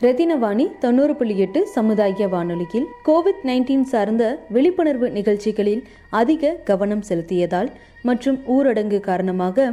ரத்தினவாணி 0.00 0.64
தொண்ணூறு 0.82 1.12
புள்ளி 1.16 1.34
எட்டு 1.44 1.60
சமுதாய 1.66 2.26
வானொலியில் 2.32 2.84
கோவிட் 3.06 3.40
நைன்டீன் 3.48 3.86
சார்ந்த 3.92 4.24
விழிப்புணர்வு 4.54 5.06
நிகழ்ச்சிகளில் 5.10 5.80
அதிக 6.20 6.52
கவனம் 6.68 7.02
செலுத்தியதால் 7.08 7.70
மற்றும் 8.02 8.38
ஊரடங்கு 8.56 8.98
காரணமாக 9.00 9.66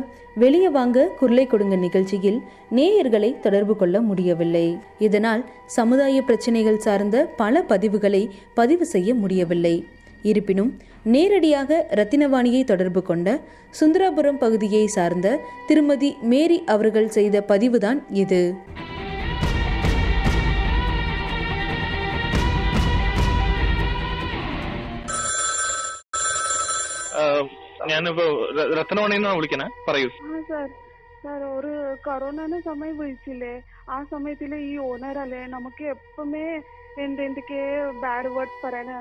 வெளியே 0.43 0.69
வாங்க 0.69 1.05
குரலை 1.19 1.45
கொடுங்க 1.47 1.75
நிகழ்ச்சியில் 1.75 2.39
நேயர்களை 2.77 3.29
தொடர்பு 3.39 3.75
கொள்ள 3.75 4.01
முடியவில்லை. 4.01 4.65
இதனால் 4.99 5.43
சமுதாய 5.77 6.23
பிரச்சினைகள் 6.23 6.83
சார்ந்த 6.87 7.25
பல 7.41 7.63
பதிவுகளை 7.69 8.23
பதிவு 8.53 8.87
செய்ய 8.93 9.15
முடியவில்லை. 9.21 9.75
இருப்பினும் 10.31 10.71
நேரடியாக 11.15 11.79
ரத்தினவாணியை 11.99 12.63
தொடர்பு 12.63 13.03
கொண்ட 13.11 13.37
சுந்தராபுரம் 13.81 14.41
பகுதியை 14.45 14.85
சார்ந்த 14.97 15.37
திருமதி 15.67 16.11
மேரி 16.33 16.59
அவர்கள் 16.75 17.13
செய்த 17.19 17.45
பதிவுதான் 17.53 18.01
இது. 18.23 18.43
ഞാനിപ്പോ 27.91 28.25
രത്നമണിന്നാണ് 28.79 29.37
വിളിക്കണേ. 29.37 29.67
പറയൂ. 29.87 30.09
സാർ. 30.49 30.67
സാർ 31.23 31.41
ഒരു 31.57 31.71
കൊറോണ 32.05 32.39
സമയം 32.67 32.95
വിളിച്ചില്ലേ? 32.97 33.53
ആ 33.89 33.97
സമയത്തിൽ 34.11 34.51
ഈ 34.69 34.73
ഓണർ 34.89 35.17
അല്ലേ 35.23 35.41
നമുക്ക് 35.55 35.83
എപ്പമേ 35.93 36.47
എന്തെന്തൊക്കെ 37.05 37.61
ബാഡ് 38.03 38.29
വേർഡ്സ് 38.35 38.59
പറയാന്? 38.65 38.97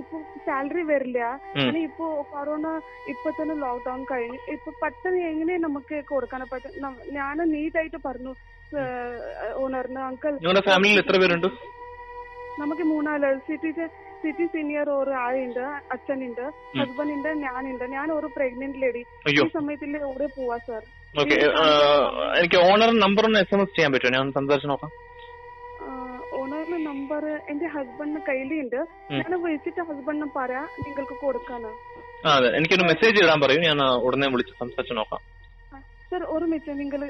ഇപ്പൊ 0.00 0.16
സാലറി 0.46 0.82
വരില്ല. 0.82 1.20
അങ്ങനെ 1.54 1.80
ഇപ്പൊ 1.88 2.06
കൊറോണ 2.32 2.66
ഇപ്പൊ 3.12 3.28
തന്നെ 3.38 3.54
ലോക്ക്ഡൌൺ 3.62 4.00
കഴിഞ്ഞു 4.10 4.38
ഇപ്പൊ 4.54 4.70
പെട്ടെന്ന് 4.82 5.20
എങ്ങനെ 5.30 5.54
നമുക്ക് 5.66 5.98
കൊടുക്കാൻ 6.10 6.42
പറ്റും 6.52 6.96
ഞാൻ 7.18 7.38
നീറ്റായിട്ട് 7.54 8.00
പറഞ്ഞു 8.08 8.32
ഓണറിന് 9.62 10.02
അങ്കിൾ 10.08 10.34
ഫാമിലിയിൽ 10.68 11.00
എത്ര 11.02 11.16
പേരുണ്ട്? 11.22 11.48
നമുക്ക് 12.60 12.84
മൂന്നാൽ. 12.92 13.22
സിറ്റി 13.46 13.70
സിറ്റി 14.22 14.46
സീനിയർ 14.54 14.88
ഒരു 15.02 15.12
ആളുണ്ട് 15.24 15.64
അച്ഛനുണ്ട് 15.94 16.44
ഹസ്ബൻഡ് 16.80 17.14
ഉണ്ട് 17.16 17.30
ഞാനുണ്ട്. 17.44 17.84
ഞാൻ 17.96 18.08
ഒരു 18.18 18.28
പ്രഗ്നന്റ് 18.36 18.80
ലേഡി 18.82 19.02
ഈ 19.30 19.36
സമയത്തിൽ 19.58 19.96
എവിടെ 20.08 20.28
പോവാ 20.36 20.58
സർ 20.68 20.82
ഓക്കെ 21.20 21.36
എനിക്ക് 22.40 22.58
ഓണർ 22.68 22.90
നമ്പർ 23.04 23.24
ഒന്ന് 23.28 23.40
എസ് 23.44 23.54
എം 23.54 23.62
എസ് 23.64 23.74
ചെയ്യാൻ 23.76 23.90
പറ്റുമോ? 23.94 24.12
ഞാൻ 24.16 24.28
സന്ദർശിച്ച് 24.36 24.38
സംസാരിച്ച് 24.38 24.70
നോക്കാം. 24.72 24.92
ഓണറിന്റെ 26.38 26.78
നമ്പർ 26.90 27.24
എന്റെ 27.50 27.66
ഹസ്ബൻഡിന് 27.74 28.20
കയ്യിലുണ്ട്. 28.28 28.80
ഞാൻ 29.18 29.32
വിളിച്ചിട്ട് 29.42 29.82
ഹസ്ബൻഡിന് 29.90 30.28
പറയാ 30.36 30.62
നിങ്ങൾക്ക് 30.84 31.16
കൊടുക്കാന്. 31.24 31.72
അതെ. 32.32 32.48
എനിക്കൊരു 32.58 32.84
മെസ്സേജ് 32.90 33.18
ഇടാൻ 33.24 33.40
പറയൂ. 33.44 33.60
ഞാൻ 33.68 33.78
ഉടനെ 34.06 34.28
വിളിച്ച് 34.34 34.54
സംസാരിച്ച് 34.60 34.96
നോക്കാം. 34.98 35.20
സർ 36.10 36.22
ഒരു 36.34 36.44
മിനിറ്റ്. 36.44 36.72
നിങ്ങൾ 36.78 37.00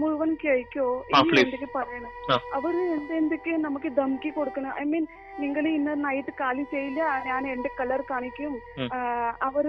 മുഴുവൻ 0.00 0.30
കേൾക്കോ. 0.44 0.88
എന്തൊക്കെ 1.42 1.68
പറയണം. 1.78 2.10
അവർ 2.58 2.74
എന്തെന്തൊക്കെ 2.96 3.54
നമുക്ക് 3.66 3.88
ധമക്കി 4.00 4.30
കൊടുക്കണം? 4.38 4.72
ഐ 4.80 4.84
മീൻ 4.92 5.06
നിങ്ങൾ 5.42 5.64
ഇന്ന് 5.68 5.92
നൈറ്റ് 6.04 6.32
കാലി 6.40 6.64
ചെയ്യില്ല. 6.72 7.00
ഞാൻ 7.28 7.42
എന്റെ 7.52 7.70
കളർ 7.78 8.00
കാണിക്കും. 8.10 8.52
അവർ 9.48 9.66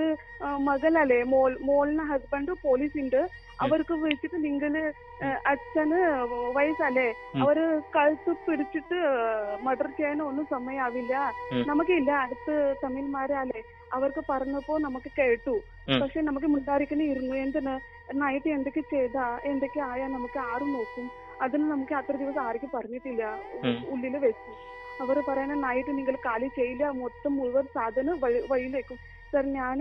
മകളല്ലേ 0.68 1.20
മോൾ 1.34 1.52
മോളിന് 1.70 2.04
ഹസ്ബൻഡ് 2.12 2.56
പോലീസ് 2.66 2.98
ഉണ്ട്. 3.04 3.22
അവർക്ക് 3.66 3.94
വിളിച്ചിട്ട് 4.04 4.38
നിങ്ങൾ 4.48 4.74
ആ, 5.26 5.28
അച്ഛന് 5.52 6.00
വയസ്സല്ലേ. 6.58 7.06
അവർ 7.44 7.58
കഴുത്ത് 7.96 8.32
പിടിച്ചിട്ട് 8.48 8.98
മർഡർ 9.66 9.90
ചെയ്യാൻ 9.98 10.22
ഒന്നും 10.30 10.46
സമയാവില്ല. 10.54 11.14
നമുക്കില്ല 11.70 12.12
അടുത്ത് 12.24 12.56
തമിഴ്മാരല്ലേ? 12.84 13.62
അവർക്ക് 13.94 14.22
പറഞ്ഞപ്പോ 14.32 14.74
നമുക്ക് 14.88 15.10
കേട്ടു. 15.20 15.56
പക്ഷെ 16.02 16.22
നമുക്ക് 16.30 16.48
മുണ്ടാരിക്കണേ 16.56 17.06
ഇരുന്നു 17.14 17.36
എന്തിന് 17.46 17.76
നൈറ്റ് 18.24 18.50
എന്തൊക്കെ 18.58 18.84
ചെയ്താ 18.94 19.28
എന്തൊക്കെ 19.52 19.82
ആയാ 19.92 20.08
നമുക്ക് 20.18 20.40
ആരും 20.52 20.72
നോക്കും. 20.78 21.08
അതിന് 21.42 21.66
നമുക്ക് 21.72 21.94
അത്ര 22.00 22.16
ദിവസം 22.24 22.42
ആർക്കും 22.48 22.72
പറഞ്ഞിട്ടില്ല. 22.76 23.24
ഉള്ളിൽ 23.94 24.18
വെച്ചു. 24.26 24.52
അവർ 25.04 25.18
പറയുന്ന 25.28 25.56
നൈറ്റ് 25.66 25.92
നിങ്ങൾ 25.98 26.16
കാലി 26.26 26.48
ചെയ്യില്ല 26.58 26.86
മൊത്തം 27.02 27.34
മുഴുവൻ 27.40 27.66
സാധനം 27.76 28.16
വഴി 28.24 28.40
വഴിയിലേക്കും. 28.52 28.98
സാർ 29.32 29.46
ഞാൻ 29.58 29.80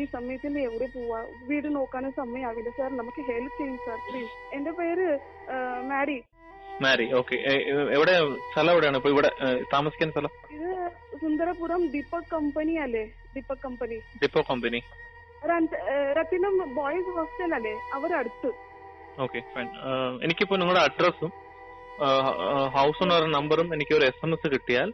ഈ 0.00 0.04
സമയത്തിൽ 0.14 0.52
എവിടെ 0.66 0.86
പോവാ? 0.94 1.20
വീട് 1.48 1.68
നോക്കാനും 1.76 2.12
സമയമാവില്ല 2.20 2.70
സർ 2.78 2.90
നമുക്ക് 3.00 3.22
ഹെൽപ്പ് 3.30 3.56
ചെയ്യും 3.60 3.78
സർ 3.86 3.98
പ്ലീസ് 4.08 4.34
എന്റെ 4.56 4.72
പേര് 4.80 5.06
മാരി 5.92 6.18
മാരി 6.84 7.06
ഓക്കെ 7.18 7.36
എവിടെ 7.96 8.14
സ്ഥലം 8.52 8.72
എവിടെയാണ്? 8.74 8.98
ഇപ്പൊ 9.00 9.10
ഇവിടെ 9.14 9.30
താമസിക്കാൻ 9.72 10.10
സ്ഥലം? 10.14 10.32
ഇത് 10.56 10.70
സുന്ദരപുരം 11.22 11.82
ദീപക് 11.94 12.28
കമ്പനി 12.34 12.74
അല്ലേ? 12.84 13.04
Deepak 13.34 13.62
company. 13.66 13.98
Deepak 14.22 14.48
company. 14.50 14.80
Rathinam 16.18 16.56
boys 16.78 17.12
hostel 17.16 17.52
അല്ലേ? 17.58 17.74
അവരടുത്ത്. 17.96 18.50
ഓക്കെ 19.24 19.40
ഫൈൻ 19.54 19.68
എനിക്കിപ്പോ 20.24 20.56
നിങ്ങളുടെ 20.62 20.82
അഡ്രസ്സും 20.88 21.32
ഹൗസ് 22.68 23.02
ഓണർ 23.02 23.30
നമ്പറും 23.30 23.74
എനിക്ക് 23.74 23.94
ഒരു 23.94 24.04
എസ് 24.04 24.26
എം 24.26 24.32
എസ് 24.32 24.50
കിട്ടിയാൽ 24.50 24.92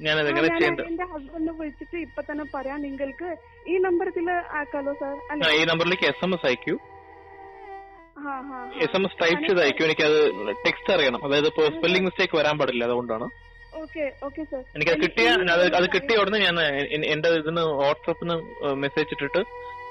ഞാൻ 0.00 0.18
അതെങ്ങനെ 0.18 0.48
ഞാൻ 0.48 0.58
ചെയ്യേണ്ടത്? 0.58 0.84
എന്റെ 0.84 1.04
ഹസ്ബൻഡിനെ 1.04 1.52
വിളിച്ചിട്ട് 1.52 1.96
ഇപ്പൊ 1.96 2.22
തന്നെ 2.22 2.44
പറയാം 2.54 2.82
നിങ്ങൾക്ക് 2.82 3.36
ഈ 3.68 3.78
നമ്പറിൽ 3.78 4.30
ആക്കാലോ 4.30 4.92
സർ 4.92 5.50
ഈ 5.50 5.64
നമ്പറിലേക്ക് 5.64 6.04
എസ് 6.04 6.24
എം 6.24 6.34
എസ് 6.34 6.46
അയക്കൂ. 6.46 6.78
എസ് 8.82 8.96
എം 8.96 9.04
എസ് 9.04 9.22
ടൈപ്പ് 9.22 9.48
ചെയ്ത് 9.48 9.62
അയക്കൂ. 9.62 9.84
എനിക്കത് 9.84 10.30
ടെക്സ്റ്റ് 10.66 10.92
അറിയണം. 10.92 11.24
അതായത് 11.24 11.46
ഇപ്പോ 11.46 11.64
സ്പെല്ലിംഗ് 11.64 12.04
മിസ്റ്റേക്ക് 12.04 12.36
വരാൻ 12.36 12.58
പാടില്ല 12.58 12.84
അതുകൊണ്ടാണ്. 12.84 13.24
ഓക്കെ 13.74 14.12
ഓക്കെ 14.24 14.42
സാർ 14.42 14.60
എനിക്കത് 14.60 14.96
കിട്ടിയ 14.96 15.28
അത് 15.28 15.74
അത് 15.74 15.86
കിട്ടിയ 15.94 16.16
ഉടനെ 16.16 16.38
ഞാൻ 16.38 16.60
എന്റെ 17.04 17.28
ഇതിന് 17.28 17.60
വാട്സപ്പിന് 17.60 18.34
മെസ്സേജ് 18.72 19.08
ഇട്ടിട്ട് 19.12 19.44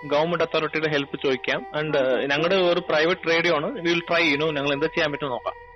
ഗവൺമെന്റ് 0.07 0.43
അതോറിറ്റിയുടെ 0.43 0.89
ഹെൽപ്പ് 0.89 1.19
ചോദിക്കാം. 1.25 1.65
ആൻഡ് 1.77 2.25
ഞങ്ങളുടെ 2.31 2.55
ഒരു 2.55 2.79
പ്രൈവറ്റ് 2.79 3.29
റേഡിയോ 3.29 3.55
ആണ്. 3.55 3.81
വിൽ 3.81 3.99
ട്രൈ 3.99 4.23
യുനോ 4.31 4.47
ഞങ്ങൾ 4.47 4.73
എന്താ 4.73 4.87
ചെയ്യാൻ 4.87 5.11
പറ്റും 5.11 5.29
നോക്കാം. 5.29 5.53
അത്- 5.53 5.66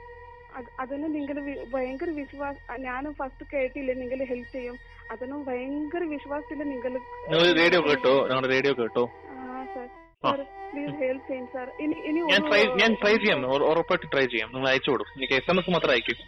അതിന് 0.80 1.06
നിങ്ങൾ 1.14 1.36
ഭയങ്കര 1.72 2.10
വിശ്വാസ 2.18 2.56
ഞാൻ 2.84 3.04
ഫസ്റ്റ് 3.18 3.44
കേട്ടില്ല 3.50 3.94
നിങ്ങൾ 3.98 4.20
ഹെൽപ്പ് 4.30 4.52
ചെയ്യും 4.52 4.76
അതിന് 5.12 5.38
ഭയങ്കര 5.48 6.02
വിശ്വാസത്തില് 6.12 6.64
നിങ്ങൾ 6.70 6.92
നിങ്ങൾ 7.26 7.42
റേഡിയോ 7.58 7.80
കേട്ടോ 7.88 8.14
ഞങ്ങളുടെ 8.28 8.50
റേഡിയോ 8.54 8.72
കേട്ടോ 8.78 9.04
ആ 9.32 9.42
സാർ 9.74 9.86
ആ. 10.22 10.24
സാർ 10.24 10.40
പ്ലീസ് 10.70 10.94
ഹെൽപ്പ് 11.02 11.26
ചെയ്യും 11.28 11.46
സാർ 11.52 11.66
ഇനി 11.84 11.96
ഇനി 12.08 12.20
ഞാൻ 12.24 12.38
ഒരു- 12.38 12.48
ട്രൈ 12.48 12.62
ഞാൻ 12.80 12.92
ട്രൈ 13.02 13.14
ചെയ്യാം 13.18 13.44
ഉറ- 13.50 13.68
ഉറപ്പായിട്ട് 13.70 14.08
ട്രൈ 14.14 14.24
ചെയ്യാം 14.32 14.48
നിങ്ങൾ 14.54 14.68
അയച്ചു 14.70 14.90
കൊടുക്കും 14.90 15.18
എനിക്ക് 15.18 15.36
എസ് 15.40 15.50
എം 15.50 15.58
എസ് 15.58 15.74
മാത്രം 15.74 15.92
അയക്കും 15.92 16.22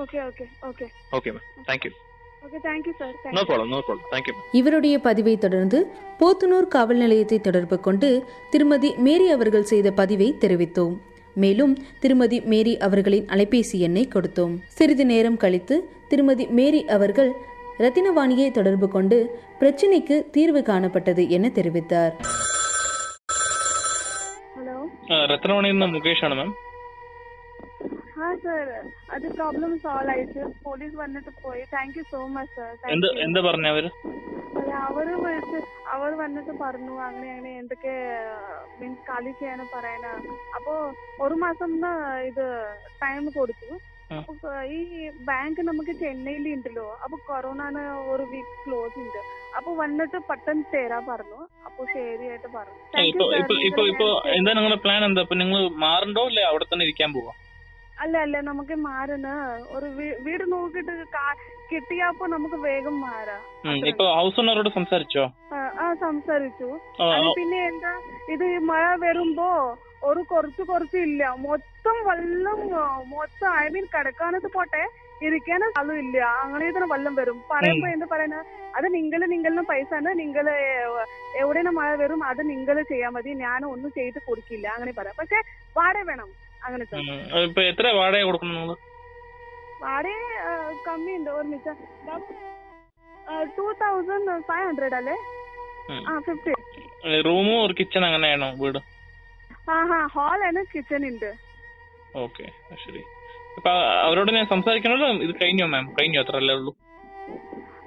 okay 0.00 0.18
okay 0.24 0.44
okay 0.68 0.86
okay 1.12 1.30
ma'am 1.32 1.44
thank 1.68 1.86
you 1.86 1.92
okay 2.44 2.58
thank you 2.64 2.92
sir 2.98 3.12
no 3.12 3.20
thank you 3.24 3.44
problem 3.48 3.70
no 3.72 3.80
problem 3.82 4.08
thank 4.12 4.28
you 4.30 4.34
இவருடைய 4.60 4.96
பதிவை 5.06 5.34
தொடர்ந்து 5.40 5.78
போத்தனூர் 6.20 6.68
காவல் 6.74 7.02
நிலையத்தை 7.02 7.38
தொடர்பு 7.42 7.76
கொண்டு 7.82 8.10
திருமதி 8.52 8.90
மேரி 9.06 9.26
அவர்கள் 9.34 9.70
செய்த 9.70 9.90
பதிவை 9.98 10.28
தெரிவித்தோம் 10.42 10.96
மேலும் 11.35 11.77
திருமதி 11.99 12.39
மேரி 12.41 12.77
அவர்களின் 12.77 13.25
அலைபேசி 13.25 13.79
எண்ணை 13.87 14.07
கொடுத்தோம். 14.07 14.55
சிறிது 14.67 15.05
நேரம் 15.05 15.37
கழித்து 15.37 15.89
திருமதி 16.09 16.47
மேரி 16.47 16.85
அவர்கள் 16.85 17.31
ரத்தினவாணியை 17.79 18.51
தொடர்பு 18.51 18.89
கொண்டு 18.89 19.17
பிரச்சினைக்கு 19.59 20.29
தீர்வு 20.29 20.59
காணப்பட்டது 20.59 21.27
என 21.27 21.51
தெரிவித்தார். 21.55 22.13
ரத்னவாணி 25.31 25.71
மேம். 25.81 26.53
ആ 28.17 28.27
സർ 28.43 28.67
അത് 29.15 29.25
പ്രോബ്ലം 29.37 29.71
സോൾവ് 29.77 30.11
ആയിട്ട് 30.11 30.41
പോലീസ് 30.65 30.95
വന്നിട്ട് 30.95 31.31
പോയി. 31.43 31.63
Thank 31.73 31.97
you 31.99 32.03
so 32.11 32.19
much 32.35 32.53
sir 32.81 32.91
എന്ത് 32.93 33.07
എന്ത് 33.25 33.39
പറഞ്ഞു 33.47 33.69
അവർ? 33.69 33.85
അവർ 34.85 35.07
വിളിച്ച് 35.23 35.59
അവർ 35.93 36.11
വന്നിട്ട് 36.21 36.53
പറഞ്ഞു 36.61 36.93
അങ്ങനെ 37.07 37.31
അങ്ങനെ 37.31 37.51
എന്തൊക്കെ 37.61 37.93
മീൻസ് 38.79 39.03
കാലി 39.09 39.31
ചെയ്യാനും 39.31 39.67
പറയാനാ 39.75 40.13
അപ്പോ 40.57 40.73
ഒരു 41.21 41.35
മാസം 41.43 41.71
ഇത് 42.29 42.45
ടൈം 43.03 43.25
കൊടുത്തു. 43.37 43.69
അപ്പൊ 44.21 44.49
ഈ 44.73 44.79
ബാങ്ക് 45.29 45.61
നമുക്ക് 45.61 45.93
ചെന്നൈയിൽ 46.01 46.45
ഉണ്ടല്ലോ 46.55 46.87
അപ്പൊ 47.03 47.15
കൊറോണ 47.29 47.61
ഒരു 48.11 48.23
വീക്ക് 48.33 48.55
ക്ലോസ് 48.65 48.97
ഉണ്ട് 48.99 49.21
അപ്പൊ 49.57 49.71
വന്നിട്ട് 49.75 50.17
പെട്ടെന്ന് 50.29 50.65
തരാ 50.73 50.99
പറഞ്ഞു. 51.09 51.39
അപ്പൊ 51.65 51.81
ശരിയായിട്ട് 51.93 52.49
പറഞ്ഞു. 52.57 52.79
ഇപ്പൊ. 53.09 53.25
ഇപ്പൊ 53.89 54.07
എന്താ 54.37 54.53
നിങ്ങളുടെ 54.53 54.79
പ്ലാൻ 54.85 55.03
എന്താ? 55.05 55.23
നിങ്ങൾ 55.35 55.61
മാറണ്ടോ? 55.85 56.23
അല്ലെ 56.31 56.43
അവിടെ 56.51 56.67
തന്നെ 56.71 56.85
ഇരിക്കാൻ 56.85 57.11
പോവാ? 57.13 57.33
അല്ല 58.01 58.17
അല്ല 58.17 58.39
നമുക്ക് 58.39 58.75
മാറുന്ന 58.75 59.29
ഒരു 59.69 59.85
വീട് 60.25 60.51
നോക്കിട്ട് 60.51 60.93
കിട്ടിയപ്പോ 61.71 62.25
നമുക്ക് 62.25 62.55
വേഗം 62.55 63.01
മാറാം. 63.01 63.41
ഇപ്പൊ 63.91 64.05
ഹൗസ് 64.15 64.39
ഓണറോട് 64.39 64.69
സംസാരിച്ചോ? 64.69 65.23
ആ, 65.53 65.57
ആ 65.83 65.93
സംസാരിച്ചു. 65.93 66.67
പിന്നെ 67.39 67.65
എന്താ 67.67 67.93
ഇത് 68.29 68.45
മഴ 68.71 68.95
വരുമ്പോ 68.95 69.77
ഒരു 70.03 70.19
കുറച്ച് 70.19 70.61
കുറച്ച് 70.61 70.97
ഇല്ല. 70.97 71.35
മൊത്തം 71.47 71.97
വെള്ളം 72.09 72.59
മൊത്തം 73.15 73.49
ഐ 73.63 73.67
മീൻ 73.69 73.85
കിടക്കാനത്ത് 73.85 74.51
പോട്ടെ 74.53 74.83
ഇരിക്കാനും 75.25 75.69
സ്ഥലം 75.71 75.97
ഇല്ല. 75.99 76.17
അങ്ങനെ 76.43 76.71
തന്നെ 76.71 76.87
വെള്ളം 76.93 77.15
വരും. 77.15 77.37
പറയുമ്പോ 77.51 77.87
എന്താ 77.87 78.07
പറയുന്ന? 78.11 78.39
അത് 78.75 78.93
നിങ്ങൾ 78.93 79.25
നിങ്ങളുടെ 79.25 79.61
പൈസ 79.61 79.93
നിങ്ങൾ 80.23 80.49
എവിടെയാണ് 81.41 81.69
മഴ 81.69 81.95
വരും? 81.95 82.23
അത് 82.23 82.49
നിങ്ങൾ 82.49 82.81
ചെയ്യാൻ 82.81 83.13
മതി. 83.13 83.33
ഞാൻ 83.45 83.65
ഒന്നും 83.65 83.91
ചെയ്ത് 83.91 84.19
കൊടുക്കില്ല. 84.27 84.67
അങ്ങനെ 84.67 84.91
പറയാം. 84.91 85.15
പക്ഷെ 85.19 85.39
വാടക 85.77 86.03
വേണം. 86.11 86.29
അങ്ങനത്തെ. 86.65 86.97
ഇപ്പൊ 87.47 87.61
എത്ര 87.71 87.87
വാടക 87.99 88.21
കൊടുക്കണം 88.27 88.55
നിങ്ങൾ? 88.57 88.75
വാടക 89.83 90.21
കമ്മിയുണ്ട് 90.87 91.29
ഓർമ്മിച്ച 91.37 91.67
ടൂ 93.57 93.65
തൗസൻഡ് 93.81 94.35
ഫൈവ് 94.49 94.65
ഹൺഡ്രഡ് 94.69 94.97
അല്ലേ? 94.99 95.15
ആ 96.09 96.13
ഫിഫ്റ്റി 96.27 96.53
റൂമും 97.27 97.57
ഒരു 97.65 97.73
കിച്ചൺ 97.79 98.03
അങ്ങനെയാണോ 98.09 98.47
വീട്? 98.61 98.79
ആ 99.73 99.75
ഹാ 99.91 99.99
ഹാൾ 100.15 100.39
ആണ് 100.47 100.61
കിച്ചൺ 100.73 101.03
ഉണ്ട്. 101.11 101.29
ഓക്കെ 102.23 102.45
ശരി. 102.85 103.01
അപ്പൊ 103.57 103.71
അവരോട് 104.05 104.31
ഞാൻ 104.37 104.45
സംസാരിക്കണല്ലോ 104.53 105.07
ഇത് 105.25 105.33
കഴിഞ്ഞോ 105.41 105.65
മാം 105.73 105.85
കഴിഞ്ഞോ 105.99 106.21
അത്രല്ലേ 106.23 106.55
ഉള്ളൂ? 106.59 106.71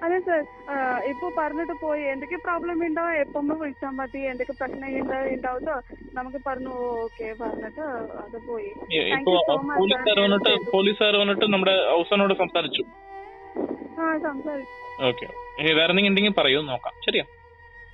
അതെ 0.03 0.17
സർ 0.25 0.39
ഇപ്പൊ 1.11 1.27
പറഞ്ഞിട്ട് 1.37 1.75
പോയി 1.81 2.03
എന്തൊക്കെ 2.11 2.37
പ്രോബ്ലം 2.45 2.79
ഉണ്ടാവും 2.87 3.13
എപ്പം 3.21 3.51
വിളിച്ചാൽ 3.53 3.93
മതി 3.99 4.21
എന്തൊക്കെ 4.31 4.55
പ്രശ്നം 4.59 4.87
ഉണ്ടാവുമോ 5.33 5.75
നമുക്ക് 6.13 6.39
പറഞ്ഞു 6.47 6.73
ഓക്കെ 6.99 7.27
പറഞ്ഞിട്ട് 7.41 7.83
അത് 8.23 8.37
പോയി 8.47 8.67
ഇ- 8.67 9.03
Thank 9.03 9.13
ഇപ്പൊ 9.15 9.33
you 9.33 9.43
so 9.49 9.55
much, 9.61 9.77
പോലീസുകാർ 9.79 10.09
sir. 10.11 10.23
വന്നിട്ട് 10.25 10.53
പോലീസുകാർ 10.73 11.15
വന്നിട്ട് 11.21 11.47
നമ്മുടെ 11.53 11.75
ഹൗസനോട് 11.91 12.35
സംസാരിച്ചു 12.41 12.83
ആ 13.99 14.09
സംസാരിച്ചു 14.27 14.75
ഓക്കെ 15.05 15.27
വേറെ 15.71 15.81
എന്തെങ്കിലും 15.83 16.11
ഉണ്ടെങ്കിൽ 16.11 16.35
പറയൂ 16.39 16.59
നോക്കാം 16.67 16.93
ശരിയാ 17.05 17.25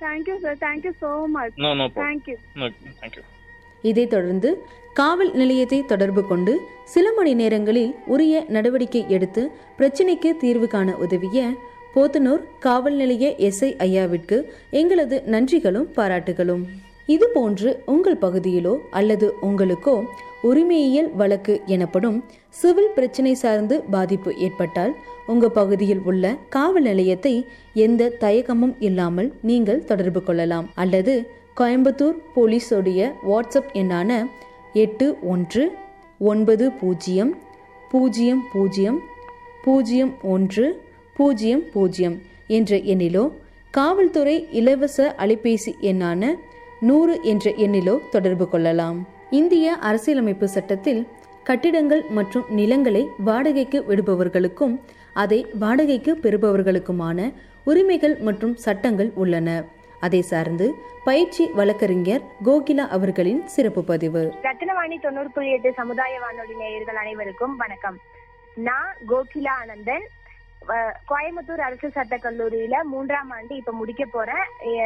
thank 0.00 0.28
you 0.30 0.36
sir 0.42 0.54
thank 0.62 0.84
you 0.86 0.94
so 1.00 1.08
much 1.32 1.56
no 1.64 1.70
no 1.78 1.86
thank 1.96 2.28
you 2.30 2.36
thank 2.98 3.16
you 3.18 3.24
இதைத் 3.84 4.12
தொடர்ந்து 4.12 4.50
காவல் 4.96 5.32
நிலையத்தை 5.40 5.78
தொடர்பு 5.90 6.22
கொண்டு 6.26 6.52
சில 6.86 7.06
மணி 7.16 7.32
நேரங்களில் 7.38 7.92
உரிய 8.08 8.36
நடவடிக்கை 8.50 9.02
எடுத்து 9.16 9.42
பிரச்சினைக்கு 9.78 10.30
தீர்வு 10.40 10.68
காண 10.68 10.96
உதவிய 11.04 11.40
போத்தனூர் 11.95 12.41
காவல் 12.59 12.93
நிலைய 12.93 13.35
எஸ்ஐ 13.37 13.69
ஐயாவிற்கு 13.79 14.37
எங்களது 14.69 15.23
நன்றிகளும் 15.25 15.87
பாராட்டுகளும். 15.95 16.63
இதுபோன்று 17.07 17.77
உங்கள் 17.85 18.17
பகுதியிலோ 18.21 18.77
அல்லது 18.91 19.33
உங்களுக்கோ 19.41 20.03
உரிமையியல் 20.41 21.15
வழக்கு 21.15 21.61
எனப்படும் 21.65 22.23
சிவில் 22.49 22.91
பிரச்சினை 22.95 23.33
சார்ந்து 23.33 23.83
பாதிப்பு 23.91 24.37
ஏற்பட்டால் 24.37 24.93
உங்கள் 25.27 25.51
பகுதியில் 25.51 26.01
உள்ள 26.03 26.35
காவல் 26.49 26.83
நிலையத்தை 26.83 27.45
எந்த 27.73 28.11
தயக்கமும் 28.19 28.75
இல்லாமல் 28.79 29.33
நீங்கள் 29.41 29.83
தொடர்பு 29.83 30.23
கொள்ளலாம். 30.23 30.69
அல்லது 30.75 31.27
கோயம்புத்தூர் 31.57 32.17
போலீஸோடைய 32.35 33.11
வாட்ஸ்அப் 33.29 33.73
எண்ணான 33.73 34.25
எட்டு 34.73 35.15
ஒன்று 35.23 35.71
ஒன்பது 36.19 36.71
பூஜ்ஜியம் 36.71 37.37
பூஜ்ஜியம் 37.91 38.43
பூஜ்ஜியம் 38.53 38.99
பூஜ்ஜியம் 39.63 40.13
ஒன்று 40.21 40.83
பூஜ்ஜியம் 41.17 41.61
பூஜ்ஜியம் 41.73 42.15
என்ற 42.47 42.77
எண்ணிலோ 42.93 43.21
காவல்துறை 43.71 44.47
இலவச 44.51 44.97
அலைபேசி 45.23 45.71
எண்ணான 45.81 46.31
நூறு 46.79 47.13
என்ற 47.23 47.51
எண்ணிலோ 47.65 47.93
தொடர்பு 48.09 48.45
கொள்ளலாம். 48.49 48.97
இந்திய 49.29 49.75
அரசியலமைப்பு 49.89 50.47
சட்டத்தில் 50.55 51.07
கட்டிடங்கள் 51.43 52.03
மற்றும் 52.17 52.45
நிலங்களை 52.49 53.03
வாடகைக்கு 53.29 53.79
விடுபவர்களுக்கும் 53.89 54.73
அதை 55.13 55.39
வாடகைக்கு 55.59 56.13
பெறுபவர்களுக்குமான 56.23 57.33
உரிமைகள் 57.63 58.17
மற்றும் 58.17 58.55
சட்டங்கள் 58.65 59.11
உள்ளன. 59.15 59.49
அதை 59.99 60.21
சார்ந்து 60.31 60.67
பயிற்சி 61.03 61.45
வழக்கறிஞர் 61.59 62.23
கோகிலா 62.45 62.87
அவர்களின் 62.97 63.41
சிறப்பு 63.55 63.83
பதிவு. 63.83 64.23
ரத்னவாணி 64.43 64.99
தொண்ணூறு 65.01 65.31
புள்ளி 65.31 65.51
எட்டு 65.51 65.73
சமுதாய 65.73 66.19
வானொலி 66.19 66.57
நேயர்கள் 66.57 67.01
அனைவருக்கும் 67.05 67.55
வணக்கம். 67.63 67.97
நான் 68.55 68.93
கோகிலா 69.07 69.55
ஆனந்தன். 69.61 70.05
கோயம்புத்தூர் 71.09 71.63
அரசு 71.67 71.87
சட்ட 71.95 72.15
கல்லூரியில 72.17 72.75
மூன்றாம் 72.91 73.31
ஆண்டு 73.37 73.53
இப்ப 73.61 73.71
முடிக்க 73.79 74.03
போறேன். 74.05 74.45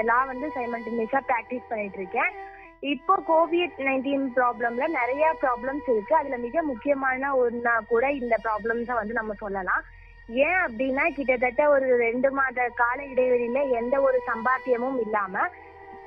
லா 0.10 0.18
வந்து 0.32 0.48
சைமல்டேனியஸா 0.56 1.20
பிராக்டிஸ் 1.30 1.70
பண்ணிட்டு 1.70 2.00
இருக்கேன் 2.02 2.32
இப்போ 2.94 3.14
கோவிட் 3.30 3.78
நைன்டீன் 3.88 4.26
ப்ராப்ளம்ல 4.38 4.86
நிறைய 4.98 5.24
ப்ராப்ளம்ஸ் 5.42 5.88
இருக்கு. 5.94 6.14
அதுல 6.20 6.36
மிக 6.46 6.62
முக்கியமான 6.72 7.32
ஒன்னா 7.44 7.74
கூட 7.92 8.06
இந்த 8.22 8.36
ப்ராப்ளம்ஸ 8.46 8.90
வந்து 9.00 9.16
நம்ம 9.20 9.34
சொல்லலாம். 9.44 9.84
ஏன் 10.46 10.60
அப்படின்னா 10.66 11.06
கிட்டத்தட்ட 11.18 11.62
ஒரு 11.76 11.88
ரெண்டு 12.06 12.30
மாத 12.38 12.68
கால 12.82 12.98
இடைவெளியில 13.14 13.62
எந்த 13.80 13.96
ஒரு 14.08 14.18
சம்பாத்தியமும் 14.30 15.00
இல்லாம 15.06 15.36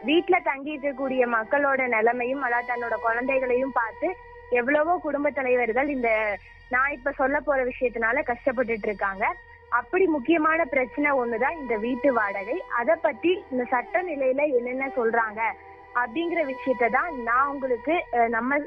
வீட்டுல 0.02 0.36
தங்கி 0.50 0.70
இருக்கக்கூடிய 0.74 1.22
மக்களோட 1.36 1.80
நிலைமையும் 1.96 2.44
அதாவது 2.46 2.70
தன்னோட 2.70 2.94
குழந்தைகளையும் 3.06 3.76
பார்த்து 3.80 4.08
எவ்வளவோ 4.52 4.94
குடும்ப 5.04 5.28
தலைவர்கள் 5.30 5.88
இந்த 5.88 6.08
நான் 6.70 6.94
இப்ப 6.96 7.12
சொல்ல 7.20 7.36
போற 7.40 7.58
விஷயத்தினால 7.64 8.22
கஷ்டப்பட்டுட்டு 8.30 8.88
இருக்காங்க. 8.90 9.24
அப்படி 9.78 10.04
முக்கியமான 10.14 10.60
பிரச்சனை 10.72 11.10
ஒண்ணுதான் 11.20 11.58
இந்த 11.60 11.74
வீட்டு 11.84 12.08
வாடகை. 12.18 12.56
அத 12.78 12.96
பத்தி 13.04 13.30
இந்த 13.52 13.64
சட்ட 13.74 14.02
நிலையில 14.08 14.42
என்னென்ன 14.58 14.88
சொல்றாங்க 14.96 15.42
அப்படிங்கிற 16.00 16.40
விஷயத்த 16.50 16.84
தான் 16.96 17.10
நான் 17.28 17.50
உங்களுக்கு 17.52 17.94
நம்ம 18.34 18.58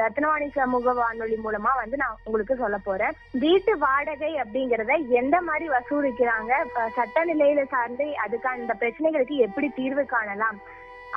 ரத்னவாணி 0.00 0.48
சமூக 0.56 0.92
வானொலி 0.98 1.36
மூலமா 1.44 1.72
வந்து 1.82 1.96
நான் 2.02 2.18
உங்களுக்கு 2.26 2.56
சொல்ல 2.62 2.78
போறேன். 2.88 3.16
வீட்டு 3.44 3.72
வாடகை 3.84 4.32
அப்படிங்கறத 4.42 4.96
எந்த 5.20 5.36
மாதிரி 5.48 5.66
வசூலிக்கிறாங்க? 5.76 6.52
சட்ட 6.96 7.24
நிலையில 7.30 7.64
சார்ந்து 7.74 8.08
அதுக்கான 8.24 8.62
இந்த 8.64 8.76
பிரச்சனைகளுக்கு 8.82 9.38
எப்படி 9.48 9.70
தீர்வு 9.80 10.04
காணலாம் 10.14 10.58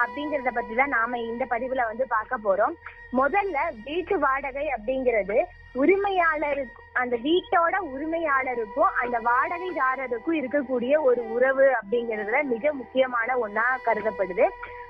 அப்படிங்கறத 0.04 0.52
பத்தி 0.58 0.74
தான் 0.76 0.96
நாம 0.98 1.20
இந்த 1.32 1.46
பதிவுல 1.54 1.86
வந்து 1.92 2.06
பார்க்க 2.16 2.46
போறோம். 2.48 2.76
முதல்ல 3.22 3.58
வீட்டு 3.88 4.16
வாடகை 4.26 4.68
அப்படிங்கிறது 4.76 5.40
உரிமையாளருக்கு 5.82 6.79
அந்த 7.02 7.16
வீட்டோட 7.26 7.76
உரிமையாளருக்கும் 7.94 8.96
அந்த 9.02 9.18
வாடகைதாரருக்கும் 9.28 10.38
இருக்கக்கூடிய 10.40 10.94
ஒரு 11.10 11.22
உறவு 11.36 11.66
அப்படிங்கறதுல 11.80 12.40
மிக 12.54 12.74
முக்கியமான 12.74 13.38
ஒண்ணா 13.38 13.68
கருதப்படுது. 13.86 14.46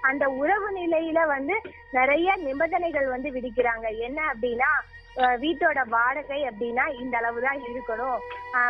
அந்த 0.10 0.24
உறவு 0.42 0.70
நிலையில 0.78 1.20
வந்து 1.34 1.56
நிறைய 1.98 2.36
நிபந்தனைகள் 2.46 3.08
வந்து 3.14 3.30
விதிக்கிறாங்க. 3.36 3.88
என்ன 4.08 4.20
அப்படின்னா 4.32 4.72
வீட்டோட 5.39 5.80
வாடகை 5.89 6.39
அப்படின்னா 6.50 6.86
இந்த 7.00 7.16
அளவு 7.18 7.39
தான் 7.42 7.60
இருக்கணும் 7.69 8.19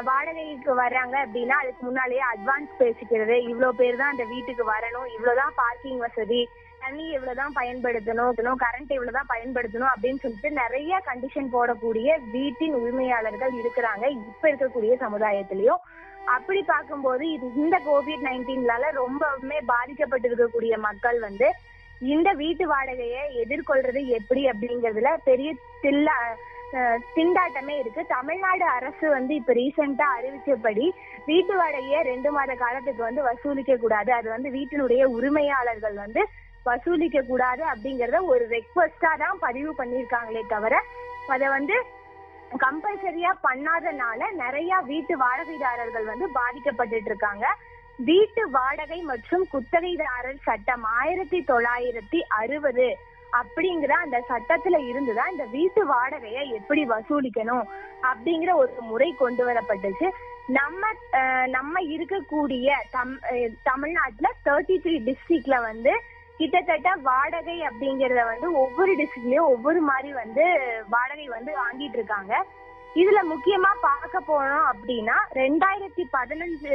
வாடகைக்கு 0.04 0.74
வர்றாங்க 0.75 1.16
அப்படின்னா 1.25 1.57
அதுக்கு 1.62 1.84
முன்னாலேயே 1.86 2.24
அட்வான்ஸ் 2.30 2.74
பேசிக்கிறது 2.80 3.36
இவ்வளவு 3.50 3.78
பேர் 3.80 4.00
தான் 4.01 4.13
அந்த 4.13 4.25
வீட்டுக்கு 4.25 4.66
வரணும் 4.72 5.07
இவ்வளவுதான் 5.16 5.56
பார்க்கிங் 5.56 6.00
வசதி 6.00 6.42
தண்ணி 6.81 7.06
இவ்வளவுதான் 7.10 7.56
பயன்படுத்தணும் 7.57 8.60
கரண்ட் 8.60 8.92
இவ்வளவுதான் 8.92 9.31
பயன்படுத்தணும் 9.31 9.92
அப்படின்னு 9.94 10.22
சொல்லிட்டு 10.22 10.51
நிறைய 10.54 11.01
கண்டிஷன் 11.07 11.50
போடக்கூடிய 11.54 12.18
வீட்டின் 12.31 12.75
உரிமையாளர்கள் 12.75 13.56
இருக்கிறாங்க 13.62 14.06
இப்ப 14.19 14.44
இருக்கக்கூடிய 14.50 14.94
சமுதாயத்திலயும் 15.02 15.81
அப்படி 16.30 16.62
பார்க்கும்போது 16.63 17.24
இது 17.31 17.48
இந்த 17.56 17.75
கோவிட் 17.86 18.25
நைன்டீன்லால 18.25 18.90
ரொம்பவுமே 18.95 19.60
பாதிக்கப்பட்டிருக்கக்கூடிய 19.69 20.74
மக்கள் 20.80 21.19
வந்து 21.19 21.48
இந்த 22.01 22.30
வீட்டு 22.42 22.66
வாடகையை 22.72 23.24
எதிர்கொள்றது 23.44 24.01
எப்படி 24.18 24.42
அப்படிங்கறதுல 24.51 25.10
பெரிய 25.30 25.50
தில்லா 25.84 26.18
திண்டாட்டமே 27.16 27.75
இருக்கு. 27.81 28.01
தமிழ்நாடு 28.16 28.66
அரசு 28.78 29.06
வந்து 29.16 29.34
இப்ப 29.40 29.54
ரீசெண்டா 29.60 30.07
அறிவிச்சபடி 30.18 30.86
வீட்டு 31.30 31.54
வாடகையை 31.60 32.00
ரெண்டு 32.10 32.30
மாத 32.36 32.51
காலத்துக்கு 32.63 33.01
வந்து 33.07 33.22
வசூலிக்க 33.30 33.75
கூடாது. 33.84 34.12
அது 34.18 34.28
வந்து 34.36 34.50
வீட்டினுடைய 34.57 35.04
உரிமையாளர்கள் 35.16 35.96
வந்து 36.04 36.24
வசூலிக்க 36.68 37.19
கூடாது 37.31 37.63
அப்படிங்கறத 37.72 38.19
ஒரு 38.31 38.44
ரெக்வஸ்டா 38.56 39.12
தான் 39.24 39.38
பதிவு 39.45 39.72
பண்ணிருக்காங்களே 39.80 40.44
தவிர 40.54 40.75
அத 41.34 41.50
வந்து 41.57 41.75
கம்பல்சரியா 42.63 43.31
பண்ணாதனால 43.48 44.30
நிறைய 44.44 44.72
வீட்டு 44.92 45.16
வாடகைதாரர்கள் 45.24 46.06
வந்து 46.12 46.28
பாதிக்கப்பட்டுட்டு 46.40 47.09
இருக்காங்க. 47.12 47.45
வீட்டு 48.00 48.50
வாடகை 48.50 49.02
மற்றும் 49.02 49.46
குத்தகைதாரர் 49.54 50.44
சட்டம் 50.44 50.84
ஆயிரத்தி 51.00 51.44
தொள்ளாயிரத்தி 51.48 52.20
அறுபது 52.38 52.88
அப்படிங்கிற 53.34 53.92
அந்த 53.98 54.24
சட்டத்துல 54.30 54.78
இருந்துதான் 54.88 55.32
இந்த 55.32 55.46
வீட்டு 55.46 55.86
வாடகையை 55.86 56.50
எப்படி 56.50 56.86
வசூலிக்கணும் 56.86 57.66
அப்படிங்கிற 58.04 58.54
ஒரு 58.54 58.72
முறை 58.82 59.16
கொண்டு 59.16 59.46
வரப்பட்டுச்சு. 59.46 60.08
நம்ம 60.50 60.84
அஹ், 61.14 61.48
நம்ம 61.48 61.80
இருக்கக்கூடிய 61.96 62.68
தம் 62.92 63.14
தமிழ்நாட்டுல 63.64 64.30
தேர்ட்டி 64.46 64.78
த்ரீ 64.84 64.96
டிஸ்ட்ரிக்ட்ல 65.08 65.62
வந்து 65.62 65.94
கிட்டத்தட்ட 66.38 66.90
வாடகை 67.02 67.58
அப்படிங்கறத 67.62 68.26
வந்து 68.26 68.54
ஒவ்வொரு 68.54 68.92
டிஸ்ட்ரிக்ட்லயும் 68.96 69.52
ஒவ்வொரு 69.54 69.82
மாதிரி 69.82 70.14
வந்து 70.14 70.46
வாடகை 70.90 71.28
வந்து 71.28 71.52
வாங்கிட்டு 71.58 71.94
இருக்காங்க. 71.94 72.34
இதுல 72.96 73.19
முக்கியமா 73.31 73.72
பார்க்க 73.88 74.18
போனோம் 74.30 74.68
அப்படின்னா 74.69 75.16
ரெண்டாயிரத்தி 75.40 76.04
பதினஞ்சு 76.16 76.72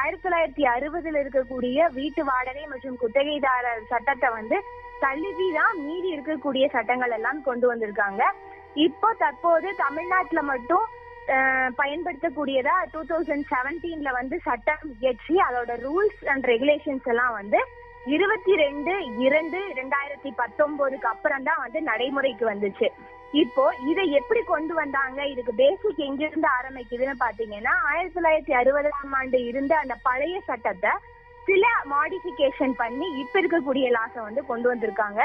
ஆயிரத்தி 0.00 0.24
தொள்ளாயிரத்தி 0.24 0.64
அறுபதுல 0.74 1.20
இருக்கக்கூடிய 1.22 1.88
வீட்டு 1.96 2.22
வாடகை 2.28 2.64
மற்றும் 2.70 2.98
குத்தகைதாரர் 3.02 3.82
சட்டத்தை 3.90 4.28
வந்து 4.36 4.58
தள்ளிதான் 5.02 5.74
மீறி 5.86 6.08
இருக்கக்கூடிய 6.14 6.64
சட்டங்கள் 6.76 7.14
எல்லாம் 7.16 7.42
கொண்டு 7.48 7.66
வந்திருக்காங்க. 7.70 8.22
இப்போ 8.86 9.10
தற்போது 9.24 9.68
தமிழ்நாட்டுல 9.84 10.42
மட்டும் 10.52 10.86
பயன்படுத்தக்கூடியதா 11.80 12.76
டூ 12.92 13.00
தௌசண்ட் 13.10 13.46
செவன்டீன்ல 13.52 14.10
வந்து 14.20 14.36
சட்டம் 14.46 14.84
இயற்றி 15.02 15.36
அதோட 15.48 15.72
ரூல்ஸ் 15.86 16.22
அண்ட் 16.32 16.48
ரெகுலேஷன்ஸ் 16.52 17.08
எல்லாம் 17.12 17.36
வந்து 17.40 17.60
இருபத்தி 18.14 18.52
ரெண்டு 18.64 18.92
இரண்டு 19.26 19.58
ரெண்டாயிரத்தி 19.80 20.30
பத்தொன்பதுக்கு 20.40 21.08
அப்புறம் 21.12 21.46
தான் 21.48 21.62
வந்து 21.64 21.80
நடைமுறைக்கு 21.90 22.44
வந்துச்சு. 22.52 22.90
இப்போ 23.32 23.64
இதை 23.90 24.04
எப்படி 24.10 24.40
கொண்டு 24.42 24.74
வந்தாங்க? 24.74 25.18
இதுக்கு 25.26 25.52
பேசிக் 25.54 26.04
எங்கிருந்து 26.06 26.48
ஆரம்பிக்குதுன்னு 26.58 27.14
பாத்தீங்கன்னா 27.24 27.72
ஆயிரத்தி 27.90 28.16
தொள்ளாயிரத்தி 28.18 28.54
அறுபதாம் 28.60 29.14
ஆண்டு 29.18 29.38
இருந்த 29.46 29.78
அந்த 29.78 29.94
பழைய 30.02 30.40
சட்டத்தை 30.46 30.92
சில 31.48 31.66
மாடிஃபிகேஷன் 31.92 32.74
பண்ணி 32.80 33.06
இப்ப 33.22 33.40
இருக்கக்கூடிய 33.40 33.86
லாஸை 33.96 34.22
வந்து 34.22 34.42
கொண்டு 34.46 34.66
வந்திருக்காங்க. 34.72 35.20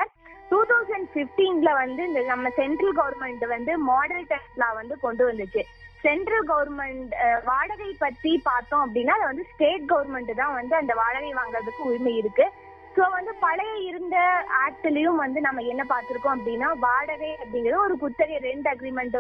டூ 0.50 0.60
தௌசண்ட் 0.72 1.08
பிப்டீன்ல 1.16 1.70
வந்து 1.84 2.02
இந்த 2.10 2.22
நம்ம 2.32 2.50
சென்ட்ரல் 2.60 2.96
கவர்மெண்ட் 3.00 3.46
வந்து 3.56 3.78
மாடல் 3.78 4.28
டெஸ்ட் 4.32 4.60
லா 4.64 4.70
வந்து 4.74 5.00
கொண்டு 5.06 5.24
வந்துச்சு. 5.30 5.64
சென்ட்ரல் 6.04 6.46
கவர்மெண்ட் 6.52 7.14
வாடகை 7.46 7.96
பத்தி 8.00 8.32
பார்த்தோம் 8.44 8.84
அப்படின்னா 8.86 9.14
அது 9.18 9.26
வந்து 9.32 9.46
ஸ்டேட் 9.54 9.86
கவர்மெண்ட் 9.92 10.34
தான் 10.42 10.54
வந்து 10.60 10.76
அந்த 10.76 10.94
வாடகை 11.02 11.34
வாங்குறதுக்கு 11.40 11.90
உரிமை 11.90 12.18
இருக்கு. 12.18 12.48
சோ 12.96 13.10
வந்து 13.10 13.34
பழைய 13.36 13.74
இருந்த 13.74 14.46
ஆக்ட்லயும் 14.68 15.16
வந்து 15.16 15.42
நம்ம 15.42 15.62
என்ன 15.62 15.86
பார்த்திருக்கோம் 15.90 16.36
அப்படின்னா 16.36 16.72
வாடகை 16.80 17.38
அப்படிங்கிறது 17.44 17.76
ஒரு 17.76 17.98
குத்தகை 17.98 18.38
ரெண்ட் 18.38 18.68
அக்ரிமெண்ட் 18.68 19.18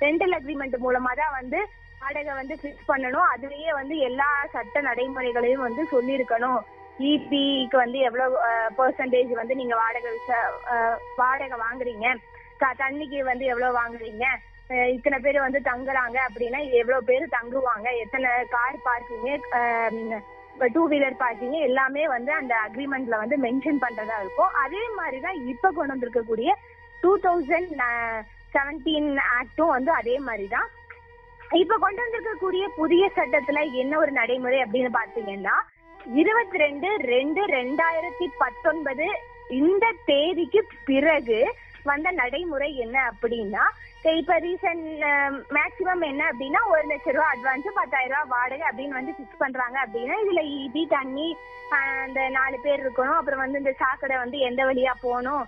ரெண்டல் 0.00 0.34
அக்ரிமெண்ட் 0.38 0.76
மூலமா 0.84 1.12
தான் 1.14 1.32
வந்து 1.32 1.66
வாடகை 2.00 2.34
வந்து 2.34 2.54
ஃபிக்ஸ் 2.62 2.90
பண்ணணும். 2.90 3.26
அதுலயே 3.36 3.70
வந்து 3.72 3.96
எல்லா 3.98 4.46
சட்ட 4.52 4.80
நடைமுறைகளையும் 4.80 5.60
வந்து 5.60 5.82
சொல்லியிருக்கணும். 5.92 6.60
இபிக்கு 6.98 7.76
வந்து 7.76 7.98
எவ்வளவு 7.98 8.38
பெர்சன்டேஜ் 8.78 9.30
வந்து 9.30 9.54
நீங்க 9.54 9.76
வாடகை 9.76 10.10
வாடகை 11.16 11.58
வாங்குறீங்க? 11.58 12.16
த- 12.58 12.74
தண்ணிக்கு 12.78 13.18
வந்து 13.18 13.44
எவ்வளவு 13.44 13.78
வாங்குறீங்க? 13.78 14.24
இத்தனை 14.88 15.18
பேர் 15.18 15.40
வந்து 15.40 15.60
தங்குறாங்க 15.64 16.18
அப்படின்னா 16.28 16.70
எவ்வளவு 16.70 17.04
பேர் 17.04 17.28
தங்குவாங்க? 17.28 17.96
எத்தனை 17.96 18.30
கார் 18.50 18.84
பார்க்கிங்க 18.84 20.20
டூ 20.58 20.88
வீலர் 20.88 21.16
பார்க்கிங் 21.16 21.50
எல்லாமே 21.50 22.08
வந்து 22.08 22.32
அந்த 22.32 22.54
அக்ரிமெண்ட்ல 22.68 23.16
வந்து 23.16 23.36
மென்ஷன் 23.36 23.80
பண்றதா 23.80 24.20
இருக்கும். 24.20 24.52
அதே 24.64 24.88
மாதிரிதான் 24.96 25.46
இப்ப 25.46 25.70
கொண்டு 25.70 25.94
வந்திருக்கக்கூடிய 25.94 26.52
டூ 27.00 27.18
தௌசண்ட் 27.18 27.82
செவன்டீன் 28.54 29.18
ஆக்டும் 29.40 29.66
வந்து 29.66 29.92
அதே 29.92 30.18
மாதிரிதான். 30.18 30.68
இப்ப 31.50 31.76
கொண்டு 31.80 32.02
வந்திருக்கக்கூடிய 32.02 32.66
புதிய 32.76 33.10
சட்டத்துல 33.16 33.72
என்ன 33.72 33.98
ஒரு 33.98 34.10
நடைமுறை 34.10 34.62
அப்படின்னு 34.62 34.90
பாத்தீங்கன்னா 34.92 35.56
இருபத்தி 36.14 36.58
ரெண்டு 36.58 36.96
ரெண்டு 36.96 37.46
ரெண்டாயிரத்தி 37.46 38.26
பத்தொன்பது 38.38 39.06
இந்த 39.48 39.92
தேதிக்கு 40.06 40.66
பிறகு 40.84 41.54
வந்த 41.84 42.10
நடைமுறை 42.10 42.76
என்ன 42.76 43.12
அப்படின்னா 43.12 43.62
இப்ப 44.12 44.34
ரீசன்ட் 44.38 44.88
மேக்சிமம் 45.56 46.02
என்ன 46.04 46.22
அப்படின்னா 46.30 46.60
ஒரு 46.66 46.82
லட்ச 46.88 47.12
ரூபா 47.12 47.28
அட்வான்ஸ் 47.34 47.68
பத்தாயிரம் 47.74 48.18
ரூபா 48.22 48.36
வாடகை 48.36 48.66
அப்படின்னு 48.68 48.98
வந்து 48.98 49.12
பிக்ஸ் 49.18 49.38
பண்றாங்க 49.38 49.76
அப்படின்னா 49.84 50.14
இதுல 50.24 50.40
இடி 50.64 50.86
தண்ணி 50.86 51.36
அந்த 51.70 52.28
நாலு 52.28 52.58
பேர் 52.62 52.82
இருக்கணும். 52.84 53.18
அப்புறம் 53.20 53.38
வந்து 53.38 53.58
இந்த 53.58 53.72
சாக்கடை 53.72 54.16
வந்து 54.16 54.38
எந்த 54.38 54.64
வழியா 54.64 54.92
போகணும்? 55.00 55.44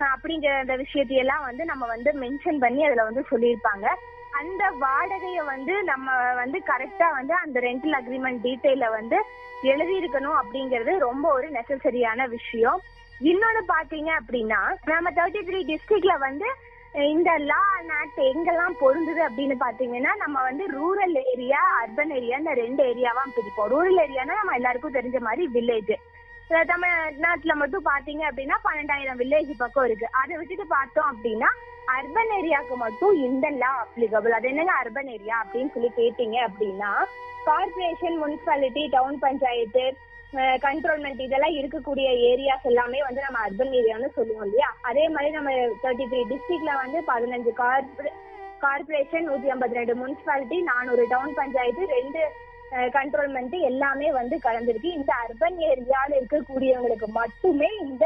அப்படிங்கிற 0.00 0.52
அந்த 0.58 0.76
விஷயத்தையெல்லாம் 0.76 1.44
வந்து 1.44 1.64
நம்ம 1.64 1.86
வந்து 1.86 2.10
மென்ஷன் 2.20 2.58
பண்ணி 2.58 2.84
அதுல 2.84 3.04
வந்து 3.04 3.24
சொல்லியிருப்பாங்க. 3.30 3.86
அந்த 4.30 4.64
வாடகைய 4.80 5.44
வந்து 5.44 5.82
நம்ம 5.82 6.10
வந்து 6.34 6.58
கரெக்டா 6.66 7.08
வந்து 7.12 7.34
அந்த 7.34 7.60
ரெண்டல் 7.60 7.96
அக்ரிமெண்ட் 8.00 8.40
டீட்டெயில 8.46 8.90
வந்து 8.90 9.18
எழுதி 9.62 9.94
இருக்கணும் 10.00 10.38
அப்படிங்கிறது 10.40 10.98
ரொம்ப 10.98 11.32
ஒரு 11.32 11.48
நெசசரியான 11.50 12.28
விஷயம். 12.28 12.80
இன்னொன்னு 13.20 13.62
பாத்தீங்க 13.68 14.10
அப்படின்னா 14.20 14.60
நம்ம 14.84 15.10
தேர்ட்டி 15.10 15.40
த்ரீ 15.48 15.60
டிஸ்ட்ரிக்ட்ல 15.70 16.18
வந்து 16.18 16.46
இந்த 16.94 17.30
லா 17.38 17.58
அண்ட் 17.78 17.92
ஆக்ட் 17.98 18.20
எங்கெல்லாம் 18.30 18.74
பொருந்துது 18.80 19.20
அப்படின்னு 19.26 19.56
பாத்தீங்கன்னா 19.60 20.12
நம்ம 20.16 20.36
வந்து 20.42 20.64
ரூரல் 20.78 21.16
ஏரியா 21.32 21.60
அர்பன் 21.82 22.14
ஏரியா 22.16 22.36
இந்த 22.38 22.54
ரெண்டு 22.54 22.82
ஏரியாவா 22.90 23.22
பிரிப்போம். 23.36 23.68
ரூரல் 23.74 24.00
ஏரியானா 24.04 24.38
நம்ம 24.40 24.54
எல்லாருக்கும் 24.54 24.96
தெரிஞ்ச 24.98 25.20
மாதிரி 25.20 25.44
வில்லேஜ் 25.48 25.92
தமிழ்நாட்டுல 26.70 27.54
மட்டும் 27.54 27.84
பாத்தீங்க 27.84 28.22
அப்படின்னா 28.28 28.56
பன்னெண்டாயிரம் 28.66 29.20
வில்லேஜ் 29.22 29.52
பக்கம் 29.58 29.84
இருக்கு. 29.84 30.06
அதை 30.20 30.36
விட்டுட்டு 30.36 30.66
பார்த்தோம் 30.66 31.10
அப்படின்னா 31.12 31.50
அர்பன் 31.96 32.32
ஏரியாவுக்கு 32.38 32.76
மட்டும் 32.76 33.14
இந்த 33.28 33.46
லா 33.50 33.72
அப்ளிகபிள் 33.84 34.36
அது 34.38 34.48
என்னங்க 34.48 34.74
அர்பன் 34.82 35.10
ஏரியா 35.16 35.36
அப்படின்னு 35.44 35.74
சொல்லி 35.74 35.90
கேட்டீங்க 36.00 36.36
அப்படின்னா 36.48 36.90
corporation 37.44 38.18
municipality 38.22 38.82
town 38.96 39.18
panchayat 39.18 39.84
cantonment 40.64 41.20
இதெல்லாம் 41.24 41.56
இருக்கக்கூடிய 41.58 42.08
ஏரியாஸ் 42.30 42.68
எல்லாமே 42.70 42.98
வந்து 43.06 43.20
நம்ம 43.26 43.38
அர்பன் 43.46 43.72
ஏரியான்னு 43.78 44.08
சொல்லுவோம் 44.18 44.44
இல்லையா? 44.46 44.68
அதே 44.88 45.04
மாதிரி 45.14 45.30
நம்ம 45.38 45.52
தேர்ட்டி 45.82 46.06
த்ரீ 46.12 46.20
டிஸ்ட்ரிக்ட்ல 46.32 46.74
வந்து 46.82 46.98
பதினஞ்சு 47.10 47.52
கார்பரே 47.62 48.12
கார்பரேஷன் 48.64 49.28
நூத்தி 49.28 49.50
ஐம்பத்தி 49.54 49.78
ரெண்டு 49.80 49.94
முனிசிபாலிட்டி 50.00 50.56
நானூறு 50.70 51.04
டவுன் 51.12 51.36
பஞ்சாயத்து 51.40 51.84
ரெண்டு 51.96 52.22
கண்ட்ரோல்மெண்ட் 52.96 53.56
எல்லாமே 53.70 54.08
வந்து 54.20 54.36
கலந்துருக்கு. 54.46 54.90
இந்த 54.98 55.12
அர்பன் 55.22 55.56
ஏரியால 55.70 56.10
இருக்கக்கூடியவங்களுக்கு 56.20 57.08
மட்டுமே 57.20 57.70
இந்த 57.86 58.04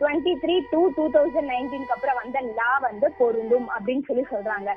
twenty 0.00 0.32
three 0.42 0.56
to 0.72 0.80
two 0.96 1.04
thousand 1.16 1.50
நைன்டீனுக்கு 1.52 1.96
அப்புறம் 1.96 2.20
வந்த 2.22 2.40
லா 2.58 2.72
வந்து 2.88 3.06
பொருந்தும் 3.20 3.68
அப்படின்னு 3.74 4.06
சொல்லி 4.08 4.24
சொல்றாங்க. 4.34 4.70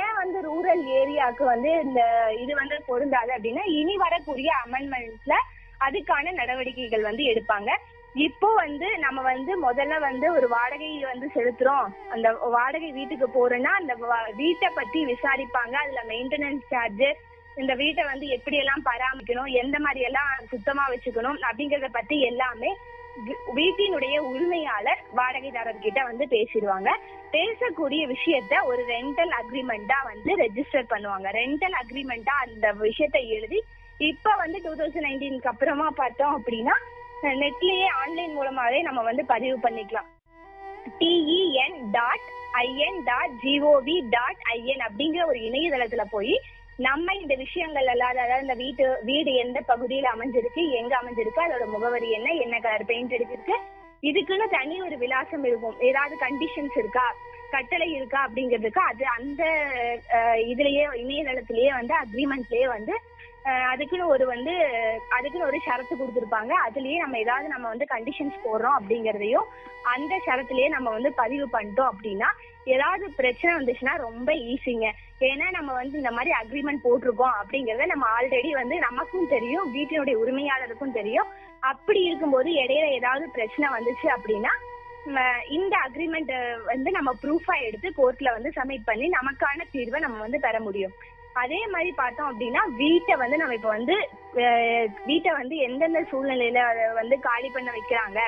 ஏன் 0.00 0.14
வந்து 0.20 0.38
ரூரல் 0.48 0.82
ஏரியாவுக்கு 0.98 1.44
வந்து 1.54 1.70
இந்த 1.86 2.00
இது 2.42 2.52
வந்து 2.60 2.76
பொருந்தாது 2.90 3.30
அப்படின்னா 3.36 3.64
இனி 3.80 3.96
வரக்கூடிய 4.06 4.50
அமெண்ட்மெண்ட்ல 4.64 5.36
அதுக்கான 5.88 6.32
நடவடிக்கைகள் 6.32 7.02
வந்து 7.02 7.24
எடுப்பாங்க. 7.24 7.76
இப்போ 8.14 8.54
வந்து 8.54 8.98
நம்ம 8.98 9.22
வந்து 9.22 9.72
முதல்ல 9.72 10.00
வந்து 10.00 10.34
ஒரு 10.34 10.48
வாடகை 10.48 10.98
வந்து 10.98 11.30
செலுத்துறோம். 11.34 11.88
அந்த 12.10 12.32
வாடகை 12.32 12.92
வீட்டுக்கு 12.92 13.26
போறோம்னா 13.26 13.62
அந்த 13.62 13.94
வா- 13.94 14.34
வீட்டை 14.34 14.68
பத்தி 14.74 15.06
விசாரிப்பாங்க. 15.06 15.72
அதுல 15.72 16.02
மெயின்டெனன்ஸ் 16.08 16.62
சார்ஜ் 16.68 17.04
இந்த 17.56 17.74
வீட்டை 17.74 18.04
வந்து 18.04 18.26
எப்படி 18.26 18.56
எல்லாம் 18.56 18.82
பராமரிக்கணும் 18.84 19.52
எந்த 19.52 19.78
மாதிரி 19.78 20.04
எல்லாம் 20.04 20.26
சுத்தமா 20.48 20.88
வச்சுக்கணும் 20.88 21.36
அப்படிங்கறத 21.50 21.88
பத்தி 21.92 22.20
எல்லாமே 22.20 22.76
வீட்டினுடைய 23.56 24.18
உரிமையாளர் 24.18 24.98
வாடகைதாரர் 25.16 25.78
கிட்ட 25.78 26.02
வந்து 26.02 26.24
பேசிடுவாங்க. 26.24 26.96
பேசக்கூடிய 27.32 28.14
விஷயத்த 28.14 28.64
ஒரு 28.64 28.84
ரெண்டல் 28.86 29.34
அக்ரிமெண்டா 29.42 29.94
வந்து 30.04 30.36
ரெஜிஸ்டர் 30.36 30.90
பண்ணுவாங்க. 30.90 31.28
ரெண்டல் 31.32 31.74
அக்ரிமெண்டா 31.82 32.30
அந்த 32.46 32.72
விஷயத்த 32.72 33.28
எழுதி 33.28 33.62
இப்ப 34.08 34.30
வந்து 34.36 34.58
டூ 34.64 34.70
தௌசண்ட் 34.78 35.06
நைன்டீனுக்கு 35.06 35.50
அப்புறமா 35.52 35.86
பார்த்தோம் 36.00 36.34
அப்படின்னா 36.38 36.74
நெட்லயே 37.42 37.88
ஆன்லைன் 38.00 38.32
மூலமாவே 38.38 38.78
நம்ம 38.82 39.00
வந்து 39.02 39.22
பதிவு 39.24 39.56
பண்ணிக்கலாம். 39.58 40.08
TN 41.00 41.76
dot 41.96 42.26
IN 42.62 42.98
dot 43.04 43.34
GOV 43.44 43.96
dot 44.10 44.42
IN 44.54 44.82
அப்படிங்கிற 44.86 45.22
ஒரு 45.26 45.38
இணையதளத்துல 45.48 46.04
போய் 46.10 46.34
நம்ம 46.76 47.14
இந்த 47.14 47.34
விஷயங்கள் 47.34 47.90
எல்லாம் 47.92 48.12
அதாவது 48.14 48.46
இந்த 48.46 48.56
வீட்டு 48.62 48.84
வீடு 49.02 49.32
எந்த 49.44 49.58
பகுதியில 49.68 50.08
அமைஞ்சிருக்கு 50.14 50.62
எங்க 50.80 50.92
அமைஞ்சிருக்கு 51.00 51.44
அதோட 51.44 51.66
முகவரி 51.66 52.10
என்ன 52.10 52.28
என்ன 52.44 52.58
கலர் 52.58 52.88
பெயிண்ட் 52.90 53.14
அடிச்சிருக்கு 53.14 53.56
இதுக்குன்னு 54.02 54.46
தனி 54.50 54.76
ஒரு 54.82 54.96
விலாசம் 54.98 55.44
இருக்கும். 55.44 55.76
ஏதாவது 55.88 56.14
கண்டிஷன்ஸ் 56.16 56.76
இருக்கா 56.78 57.06
கட்டளை 57.50 57.88
இருக்கா 57.92 58.20
அப்படிங்கிறதுக்கு 58.26 58.82
அது 58.90 59.04
அந்த 59.16 59.42
இதுலயே 60.50 60.84
இணையதளத்திலேயே 61.02 61.70
வந்து 61.78 61.94
அக்ரிமெண்ட்லயே 61.94 62.66
வந்து 62.76 62.94
அதுக்குன்னு 63.72 64.06
ஒரு 64.14 64.24
வந்து 64.32 64.52
அதுக்குன்னு 65.16 65.46
ஒரு 65.46 65.58
ஷரத்து 65.66 65.94
கொடுத்துருப்பாங்க. 66.00 66.52
அதுலயே 66.66 66.96
நம்ம 67.02 67.18
ஏதாவது 67.18 67.46
நம்ம 67.54 67.68
வந்து 67.68 67.86
கண்டிஷன்ஸ் 67.94 68.36
போடுறோம் 68.44 68.76
அப்படிங்கறதையும் 68.78 69.48
அந்த 69.94 70.14
ஷரத்துலயே 70.26 70.68
நம்ம 70.74 70.90
வந்து 70.90 71.10
பதிவு 71.22 71.46
பண்ணிட்டோம் 71.54 71.90
அப்படின்னா 71.92 72.28
ஏதாவது 72.74 73.04
பிரச்சனை 73.20 73.52
வந்துச்சுன்னா 73.58 73.94
ரொம்ப 74.08 74.32
ஈஸிங்க 74.52 74.88
ஏன்னா 75.28 75.46
நம்ம 75.56 75.70
வந்து 75.78 75.96
இந்த 76.00 76.12
மாதிரி 76.16 76.32
அக்ரிமெண்ட் 76.40 76.84
போட்டிருக்கோம் 76.84 77.38
அப்படிங்கறத 77.40 77.86
நம்ம 77.92 78.04
ஆல்ரெடி 78.18 78.50
வந்து 78.60 78.76
நமக்கும் 78.88 79.32
தெரியும் 79.32 79.66
வீட்டினுடைய 79.76 80.16
உரிமையாளருக்கும் 80.24 80.96
தெரியும். 80.98 81.30
அப்படி 81.72 82.00
இருக்கும்போது 82.08 82.50
இடையில 82.62 82.86
ஏதாவது 82.98 83.24
பிரச்சனை 83.38 83.68
வந்துச்சு 83.76 84.08
அப்படின்னா 84.16 84.52
இந்த 85.58 85.74
அக்ரிமெண்ட் 85.86 86.32
வந்து 86.70 86.90
நம்ம 86.90 87.10
ப்ரூஃபா 87.22 87.54
எடுத்து 87.68 87.88
கோர்ட்ல 87.98 88.32
வந்து 88.36 88.50
சப்மிட் 88.56 88.88
பண்ணி 88.90 89.08
நமக்கான 89.18 89.66
தீர்வை 89.74 90.00
நம்ம 90.06 90.20
வந்து 90.26 90.40
பெற 90.46 90.56
முடியும். 90.60 90.94
அதே 91.32 91.60
மாதிரி 91.66 91.90
பார்த்தோம் 91.92 92.30
அப்படின்னா 92.30 92.62
வீட்டை 92.80 93.14
வந்து 93.22 93.36
நம்ம 93.36 93.54
இப்ப 93.58 93.68
வந்து 93.68 93.94
வீட்டை 95.10 95.30
வந்து 95.32 95.56
எந்தெந்த 95.56 96.00
சூழ்நிலையில 96.10 96.60
அதை 96.70 96.82
வந்து 97.00 97.16
காலி 97.28 97.48
பண்ண 97.54 97.68
வைக்கிறாங்க. 97.76 98.20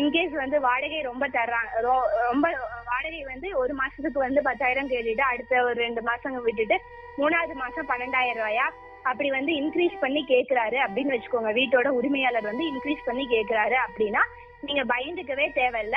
இன்கேஸ் 0.00 0.34
வந்து 0.42 0.60
வாடகை 0.60 1.00
ரொம்ப 1.00 1.24
தர்றாங்க 1.28 1.80
ரொம்ப 2.28 2.46
வாடகை 2.90 3.22
வந்து 3.24 3.48
ஒரு 3.62 3.72
மாசத்துக்கு 3.80 4.18
வந்து 4.26 4.42
பத்தாயிரம் 4.42 4.90
கேட்டுட்டு 4.92 5.24
அடுத்த 5.30 5.62
ஒரு 5.64 5.76
ரெண்டு 5.84 6.02
மாசம் 6.02 6.38
விட்டுட்டு 6.42 6.78
மூணாவது 7.18 7.54
மாசம் 7.54 7.88
பன்னெண்டாயிரம் 7.90 8.40
ரூபாயா? 8.40 8.66
அப்படி 9.10 9.28
வந்து 9.30 9.52
இன்க்ரீஸ் 9.60 9.96
பண்ணி 10.00 10.20
கேக்குறாரு 10.28 10.78
அப்படின்னு 10.84 11.14
வச்சுக்கோங்க. 11.14 11.52
வீட்டோட 11.60 11.88
உரிமையாளர் 11.98 12.50
வந்து 12.50 12.64
இன்க்ரீஸ் 12.72 13.06
பண்ணி 13.08 13.24
கேக்குறாரு 13.34 13.76
அப்படின்னா 13.86 14.22
நீங்க 14.66 14.82
பயந்துக்கவே 14.94 15.46
தேவையில்ல. 15.60 15.96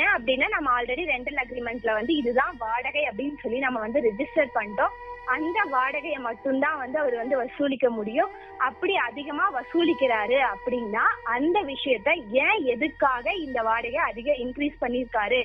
ஏன் 0.00 0.12
அப்படின்னா 0.16 0.48
நம்ம 0.48 0.68
ஆல்ரெடி 0.76 1.04
ரெண்டல் 1.14 1.40
அக்ரிமெண்ட்ல 1.44 1.92
வந்து 1.92 2.12
இதுதான் 2.20 2.54
வாடகை 2.58 3.02
அப்படின்னு 3.10 3.38
சொல்லி 3.42 3.58
நம்ம 3.58 3.80
வந்து 3.80 4.00
ரிஜிஸ்டர் 4.08 4.56
பண்ணிட்டோம். 4.58 4.94
அந்த 5.26 5.58
வாடகையை 5.72 6.18
மட்டும்தான் 6.18 6.78
வந்து 6.78 6.98
அவர் 6.98 7.14
வந்து 7.14 7.36
வசூலிக்க 7.42 7.90
முடியும். 7.90 8.30
அப்படி 8.56 8.96
அதிகமா 8.96 9.52
வசூலிக்கிறாரு 9.52 10.38
அப்படின்னா 10.52 11.04
அந்த 11.22 11.62
விஷயத்த 11.62 12.10
ஏன் 12.46 12.64
எதுக்காக 12.64 13.32
இந்த 13.32 13.62
வாடகை 13.62 14.00
அதிக 14.10 14.32
இன்க்ரீஸ் 14.32 14.76
பண்ணிருக்காரு 14.80 15.42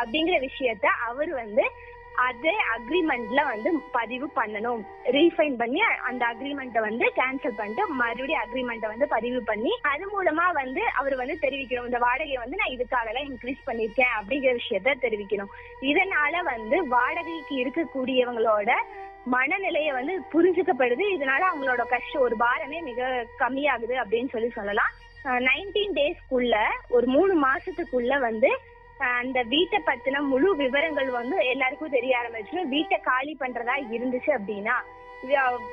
அப்படிங்கிற 0.00 0.38
விஷயத்த 0.48 0.86
அவர் 1.08 1.28
வந்து 1.28 1.66
அதே 2.14 2.54
அக்ரிமெண்ட்ல 2.76 3.40
வந்து 3.48 3.70
பதிவு 3.92 4.30
பண்ணணும். 4.36 4.80
ரீஃபைன் 5.16 5.56
பண்ணி 5.56 5.80
அந்த 5.80 6.22
அக்ரிமெண்ட்டை 6.26 6.80
வந்து 6.86 7.12
கேன்சல் 7.18 7.56
பண்ணிட்டு 7.56 7.86
மறுபடியும் 8.00 8.42
அக்ரிமெண்ட்டை 8.44 8.88
வந்து 8.92 9.08
பதிவு 9.08 9.40
பண்ணி 9.42 9.72
அது 9.82 10.06
மூலமா 10.14 10.52
வந்து 10.52 10.82
அவர் 11.00 11.16
வந்து 11.16 11.36
தெரிவிக்கணும். 11.44 11.84
இந்த 11.84 11.98
வாடகையை 12.06 12.38
வந்து 12.38 12.56
நான் 12.56 12.74
இதுக்காக 12.76 13.12
எல்லாம் 13.12 13.28
இன்க்ரீஸ் 13.30 13.66
பண்ணிருக்கேன் 13.66 14.16
அப்படிங்கிற 14.18 14.52
விஷயத்த 14.60 14.96
தெரிவிக்கணும். 15.04 15.52
இதனால 15.80 16.42
வந்து 16.52 16.88
வாடகைக்கு 16.88 17.56
இருக்கக்கூடியவங்களோட 17.64 18.70
மனநிலையை 19.24 19.92
வந்து 19.92 20.14
புரிஞ்சுக்கப்படுது. 20.32 21.04
இதனால 21.16 21.42
அவங்களோட 21.50 21.82
கஷ்டம் 21.92 22.24
ஒரு 22.26 22.36
பாரமே 22.44 22.80
மிக 22.88 23.26
கம்மியாகுது 23.42 23.94
அப்படின்னு 24.02 24.32
சொல்லி 24.34 24.50
சொல்லலாம். 24.58 24.92
நைன்டீன் 25.48 25.96
டேஸ்க்குள்ள 25.98 26.56
ஒரு 26.88 27.06
மூணு 27.06 27.34
மாசத்துக்குள்ள 27.46 28.20
வந்து 28.20 28.50
அந்த 29.16 29.38
வீட்டை 29.52 29.78
பத்தின 29.86 30.20
முழு 30.30 30.50
விவரங்கள் 30.56 31.10
வந்து 31.18 31.36
எல்லாருக்கும் 31.52 31.96
தெரிய 31.96 32.12
ஆரம்பிச்சிடும். 32.20 32.72
வீட்டை 32.76 32.98
காலி 33.10 33.34
பண்றதா 33.40 33.76
இருந்துச்சு 33.96 34.32
அப்படின்னா 34.38 34.76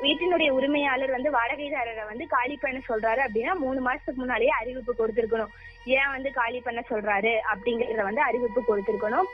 வீட்டினுடைய 0.03 0.49
உரிமையாளர் 0.49 1.11
வந்து 1.15 1.29
வாடகைதாரரை 1.35 2.03
வந்து 2.11 2.25
காலி 2.27 2.55
பண்ண 2.61 2.79
சொல்றாரு 2.87 3.21
அப்படின்னா 3.25 3.53
மூணு 3.63 3.79
மாசத்துக்கு 3.87 4.21
முன்னாலேயே 4.21 4.53
அறிவிப்பு 4.59 4.93
கொடுத்திருக்கணும். 4.99 5.51
ஏன் 5.97 6.11
வந்து 6.13 6.29
காலி 6.39 6.59
பண்ண 6.67 6.81
சொல்றாரு 6.91 7.33
அப்படிங்கறத 7.51 8.03
வந்து 8.09 8.21
அறிவிப்பு 8.21 8.61
கொடுத்திருக்கணும். 8.69 9.27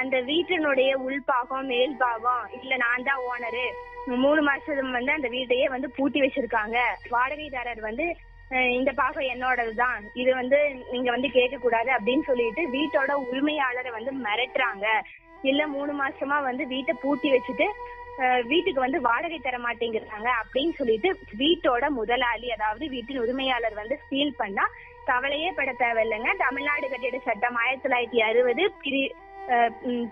அந்த 0.00 0.16
வீட்டினுடைய 0.30 0.90
உள்பாகம் 1.06 1.68
மேல் 1.72 1.94
பாகம் 2.02 2.44
இல்ல 2.60 2.72
நான் 2.84 3.06
தான் 3.08 3.22
ஓனரு 3.30 3.66
மூணு 4.24 4.40
மாசம் 4.48 4.96
வந்து 4.96 5.12
அந்த 5.16 5.28
வீட்டையே 5.34 5.66
வந்து 5.72 5.88
பூட்டி 5.96 6.18
வச்சிருக்காங்க. 6.22 6.78
வாடகைதாரர் 7.14 7.80
வந்து 7.88 8.04
இந்த 8.78 8.90
பாகம் 9.00 9.26
என்னோடது 9.32 9.72
தான். 9.82 9.98
இது 10.20 10.30
வந்து 10.40 10.58
நீங்க 10.92 11.08
வந்து 11.14 11.28
கேட்க 11.36 11.56
கூடாது 11.64 11.90
அப்படின்னு 11.96 12.24
சொல்லிட்டு 12.28 12.62
வீட்டோட 12.76 13.12
உரிமையாளரை 13.30 13.90
வந்து 13.96 14.12
மிரட்டுறாங்க. 14.24 14.86
இல்ல 15.50 15.62
மூணு 15.74 15.92
மாசமா 16.02 16.38
வந்து 16.48 16.64
வீட்டை 16.74 16.94
பூட்டி 17.04 17.30
வச்சுட்டு 17.34 17.68
வீட்டுக்கு 18.50 18.80
வந்து 18.84 18.98
வாடகை 19.08 19.36
தர 19.40 19.56
மாட்டேங்கிறாங்க 19.64 20.28
அப்படின்னு 20.42 20.72
சொல்லிட்டு 20.78 21.08
வீட்டோட 21.42 21.84
முதலாளி 21.98 22.48
அதாவது 22.54 22.84
வீட்டின் 22.94 23.22
உரிமையாளர் 23.24 23.76
வந்து 23.82 23.96
ஃபீல் 24.06 24.38
பண்ணா 24.40 24.64
கவலையே 25.10 25.50
பட 25.58 25.70
தேவையில்லைங்க. 25.82 26.30
தமிழ்நாடு 26.44 26.86
கட்டிட 26.88 27.18
சட்டம் 27.28 27.58
ஆயிரத்தி 27.62 27.84
தொள்ளாயிரத்தி 27.84 28.20
அறுபது 28.28 28.64
பிரி 28.82 29.02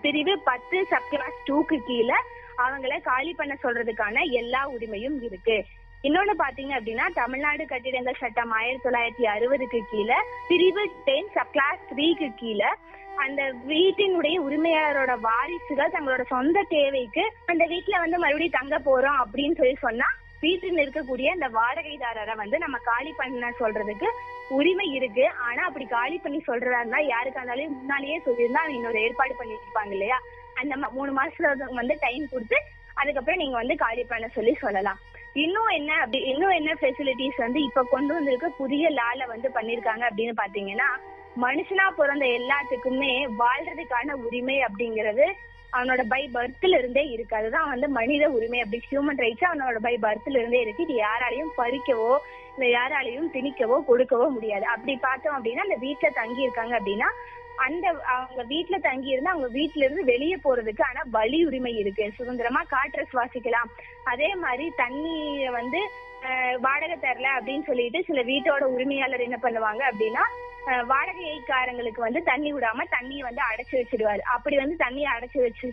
பிரிவு 0.01 0.33
பத்து 0.43 0.77
சப் 0.85 1.09
கிளாஸ் 1.09 1.37
டூக்கு 1.49 1.77
கீழே 1.87 2.17
அவங்கள 2.57 2.93
காலி 3.01 3.33
பண்ண 3.33 3.53
சொல்றதுக்கான 3.63 4.23
எல்லா 4.31 4.61
உரிமையும் 4.75 5.17
இருக்கு. 5.23 5.57
இன்னொன்னு 6.03 6.33
பாத்தீங்க 6.37 6.73
அப்படின்னா 6.77 7.05
தமிழ்நாடு 7.13 7.63
கட்டிடங்கள் 7.65 8.19
சட்டம் 8.19 8.51
ஆயிரத்தி 8.51 8.85
தொள்ளாயிரத்தி 8.87 9.25
அறுபதுக்கு 9.25 9.79
கீழே 9.91 10.17
பிரிவு 10.47 10.83
டென் 11.05 11.31
சப் 11.33 11.51
கிளாஸ் 11.51 11.81
த்ரீக்கு 11.91 12.29
கீழே 12.35 12.69
அந்த 13.17 13.41
வீட்டினுடைய 13.67 14.37
உரிமையாளரோட 14.37 15.13
வாரிசுகள் 15.19 15.93
தங்களோட 15.95 16.23
சொந்த 16.27 16.63
தேவைக்கு 16.69 17.23
அந்த 17.45 17.63
வீட்டுல 17.65 17.99
வந்து 17.99 18.17
மறுபடியும் 18.17 18.57
தங்க 18.59 18.77
போறோம் 18.79 19.21
அப்படின்னு 19.23 19.57
சொல்லி 19.57 19.77
சொன்னா 19.81 20.09
வீட்டில் 20.41 20.81
இருக்கக்கூடிய 20.85 21.27
அந்த 21.35 21.47
வாடகைதாரரை 21.59 22.35
வந்து 22.41 22.57
நம்ம 22.63 22.77
காலி 22.89 23.11
பண்ண 23.19 23.51
சொல்றதுக்கு 23.61 24.07
உரிமை 24.57 24.87
இருக்கு. 24.97 25.25
ஆனா 25.47 25.61
அப்படி 25.65 25.85
காலி 25.85 26.17
பண்ணி 26.17 26.39
சொல்றதா 26.47 26.79
இருந்தா 26.81 26.99
யாருக்கா 27.13 27.41
இருந்தாலும் 27.41 27.73
முன்னாலேயே 27.77 28.17
சொல்லியிருந்தா 28.25 28.61
இன்னொரு 28.75 28.99
ஏற்பாடு 29.05 29.33
பண்ணிருப்பாங்க 29.39 29.93
இல்லையா? 29.97 30.17
அந்த 30.61 30.89
மூணு 30.97 31.11
மாசத்துல 31.19 31.73
வந்து 31.79 31.95
டைம் 32.05 32.25
கொடுத்து 32.33 32.59
அதுக்கப்புறம் 32.95 33.41
நீங்க 33.41 33.55
வந்து 33.61 33.75
காலி 33.75 34.03
பண்ண 34.03 34.27
சொல்லி 34.27 34.53
சொல்லலாம். 34.63 34.99
இன்னும் 35.43 35.71
என்ன 35.79 35.91
அப்படி 36.03 36.19
இன்னும் 36.31 36.53
என்ன 36.59 36.71
ஃபெசிலிட்டிஸ் 36.81 37.43
வந்து 37.45 37.59
இப்ப 37.61 37.83
கொண்டு 37.91 38.11
வந்திருக்க 38.13 38.47
புதிய 38.61 38.89
லால 38.99 39.27
வந்து 39.33 39.49
பண்ணிருக்காங்க 39.57 40.03
அப்படின்னு 40.09 40.35
பாத்தீங்கன்னா 40.43 40.87
மனுஷனா 41.43 41.85
பிறந்த 41.99 42.25
எல்லாத்துக்குமே 42.37 43.11
வாழ்றதுக்கான 43.41 44.15
உரிமை 44.25 44.57
அப்படிங்கிறது 44.67 45.27
அவனோட 45.75 46.01
பை 46.13 46.21
பர்த்ல 46.35 46.77
இருந்தே 46.81 47.03
இருக்கு. 47.13 47.33
அதுதான் 47.39 47.71
வந்து 47.73 47.87
மனித 47.99 48.23
உரிமை 48.35 48.59
அப்படி 48.63 48.79
ஹியூமன் 48.89 49.21
ரைட்ஸ் 49.23 49.47
அவனோட 49.49 49.79
பை 49.87 49.95
பர்த்ல 50.05 50.39
இருந்தே 50.41 50.61
இருக்கு. 50.65 50.85
இது 50.87 50.95
யாராலையும் 51.05 51.53
பறிக்கவோ 51.59 52.11
இல்ல 52.53 52.67
யாராலையும் 52.77 53.31
திணிக்கவோ 53.35 53.77
கொடுக்கவோ 53.89 54.27
முடியாது. 54.35 54.65
அப்படி 54.75 54.95
பார்த்தோம் 55.07 55.35
அப்படின்னா 55.37 55.65
அந்த 55.67 55.79
வீட்டுல 55.85 56.09
தங்கி 56.21 56.47
இருக்காங்க 56.47 56.75
அப்படின்னா 56.79 57.09
அந்த 57.65 57.85
அவங்க 58.13 58.41
வீட்டுல 58.53 58.77
தங்கி 58.87 59.09
இருந்து 59.13 59.33
அவங்க 59.33 59.47
வீட்டுல 59.59 59.85
இருந்து 59.85 60.03
வெளியே 60.11 60.35
போறதுக்கு 60.43 60.83
ஆனா 60.87 61.01
வழி 61.15 61.39
உரிமை 61.49 61.71
இருக்கு. 61.83 62.05
சுதந்திரமா 62.17 62.61
காற்றை 62.73 63.03
சுவாசிக்கலாம். 63.13 63.71
அதே 64.13 64.29
மாதிரி 64.43 64.67
தண்ணிய 64.81 65.51
வந்து 65.59 65.79
வாடகை 66.65 66.97
தரல 66.97 67.27
அப்படின்னு 67.37 67.65
சொல்லிட்டு 67.69 67.99
சில 68.07 68.21
வீட்டோட 68.29 68.63
உரிமையாளர் 68.75 69.25
என்ன 69.25 69.37
பண்ணுவாங்க 69.43 69.81
அப்படின்னா 69.89 70.23
வாடகைக்காரங்களுக்கு 70.91 72.01
வந்து 72.05 72.21
தண்ணி 72.29 72.49
விடாம 72.53 72.85
தண்ணியை 72.95 73.23
வந்து 73.27 73.41
அடைச்சு 73.49 73.75
வச்சிடுவாரு. 73.79 74.21
அப்படி 74.35 74.55
வந்து 74.61 74.75
தண்ணியை 74.83 75.09
அடைச்சு 75.15 75.39
வச்சு 75.45 75.67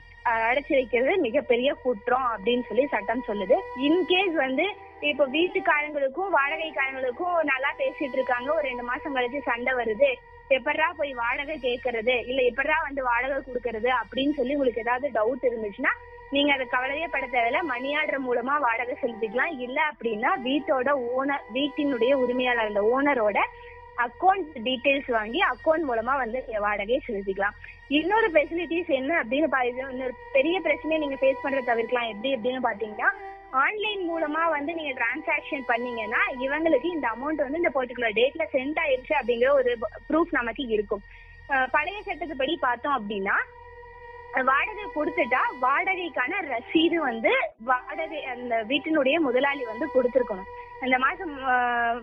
அடைச்சு 0.51 0.73
வைக்கிறது 0.79 1.15
மிகப்பெரிய 1.27 1.71
குற்றம் 1.85 2.27
அப்படின்னு 2.35 2.67
சொல்லி 2.69 2.85
சட்டம் 2.95 3.27
சொல்லுது. 3.29 3.59
இன்கேஸ் 3.89 4.37
வந்து 4.45 4.67
இப்போ 5.11 5.25
வீட்டுக்காரங்களுக்கும் 5.39 6.31
வாடகைக்காரங்களுக்கும் 6.37 7.35
நல்லா 7.53 7.73
பேசிட்டு 7.83 8.17
இருக்காங்க. 8.19 8.49
ஒரு 8.55 8.65
ரெண்டு 8.71 8.87
மாசம் 8.91 9.17
கழிச்சு 9.17 9.41
சண்டை 9.51 9.75
வருது. 9.81 10.11
எப்படா 10.57 10.87
போய் 10.97 11.13
வாடகை 11.21 11.55
கேட்கறது 11.67 12.15
இல்ல 12.31 12.41
எப்படா 12.51 12.77
வந்து 12.87 13.03
வாடகை 13.11 13.37
கொடுக்கறது? 13.47 13.91
அப்படின்னு 14.01 14.35
சொல்லி 14.39 14.57
உங்களுக்கு 14.57 14.85
ஏதாவது 14.87 15.07
டவுட் 15.19 15.47
இருந்துச்சுன்னா 15.51 15.93
நீங்க 16.35 16.51
அதை 16.53 16.65
கவலையே 16.67 17.07
பட 17.11 17.25
தேவையில்ல. 17.27 17.61
மணி 17.73 17.91
ஆர்டர் 17.99 18.27
மூலமா 18.29 18.55
வாடகை 18.67 18.95
செலுத்திக்கலாம். 19.03 19.55
இல்ல 19.67 19.79
அப்படின்னா 19.91 20.31
வீட்டோட 20.49 20.91
ஓனர் 21.17 21.47
வீட்டினுடைய 21.59 22.13
உரிமையாளர் 22.25 22.71
அந்த 22.73 22.83
ஓனரோட 22.95 23.39
அக்கௌண்ட் 23.97 24.59
டீடைல்ஸ் 24.65 25.11
வாங்கி 25.11 25.41
அக்கௌண்ட் 25.41 25.93
மூலமா 25.93 26.17
வந்து 26.17 26.45
நீங்க 26.47 26.69
வாடகையை 26.69 26.99
செலுத்திக்கலாம். 27.09 27.55
இன்னொரு 27.89 28.31
ஃபெசிலிட்டிஸ் 28.31 28.87
என்ன 28.87 29.23
அப்படின்னு 29.23 29.47
பா- 29.53 29.89
இன்னொரு 29.89 30.15
பெரிய 30.33 30.61
பிரச்சனையை 30.61 31.09
நீங்க 31.09 31.27
ஃபேஸ் 31.27 31.47
பண்றத 31.47 31.65
தவிர்க்கலாம். 31.65 32.09
எப்படி 32.09 32.37
அப்படின்னு 32.37 32.59
பாத்தீங்கன்னா 32.63 33.11
ஆன்லைன் 33.51 34.11
மூலமா 34.11 34.49
வந்து 34.49 34.75
நீங்க 34.75 35.01
டிரான்சாக்ஷன் 35.01 35.63
பண்ணீங்கன்னா 35.67 36.19
இவங்களுக்கு 36.41 36.85
இந்த 36.85 37.09
அமௌண்ட் 37.09 37.49
வந்து 37.49 37.57
இந்த 37.57 37.71
பர்டிகுலர் 37.75 38.11
டேட்ல 38.15 38.45
சென்ட் 38.53 38.79
ஆயிருச்சு 38.87 39.13
அப்படிங்கிற 39.23 39.51
ஒரு 39.51 39.79
ப்ரூஃப் 40.09 40.29
நமக்கு 40.31 40.67
இருக்கும். 40.67 41.01
பழைய 41.71 42.03
சட்டத்துப்படி 42.03 42.57
பார்த்தோம் 42.61 42.93
அப்படின்னா 42.93 43.35
வாடகை 44.45 44.85
கொடுத்துட்டா 44.85 45.39
வாடகைக்கான 45.63 46.35
ரசீது 46.43 46.95
வந்து 46.95 47.31
வாடகை 47.59 48.25
அந்த 48.25 48.65
வீட்டினுடைய 48.69 49.19
முதலாளி 49.19 49.65
வந்து 49.65 49.89
கொடுத்துருக்கணும். 49.95 50.63
அந்த 50.83 50.97
மாசம் 51.05 51.33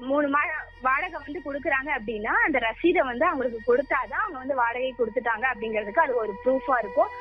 மூணு 0.10 0.28
மா 0.34 0.42
வாடகை 0.86 1.18
வந்து 1.26 1.40
கொடுக்குறாங்க 1.48 1.90
அப்படின்னா 1.98 2.34
அந்த 2.46 2.58
ரசீதை 2.68 3.02
வந்து 3.10 3.26
அவங்களுக்கு 3.26 3.60
கொடுத்தாதான் 3.68 4.24
அவங்க 4.24 4.38
வந்து 4.44 4.56
வாடகை 4.62 4.94
கொடுத்துட்டாங்க 5.00 5.46
அப்படிங்கிறதுக்கு 5.52 6.06
அது 6.06 6.14
ஒரு 6.24 6.34
ப்ரூஃபா 6.44 6.78
இருக்கும். 6.84 7.12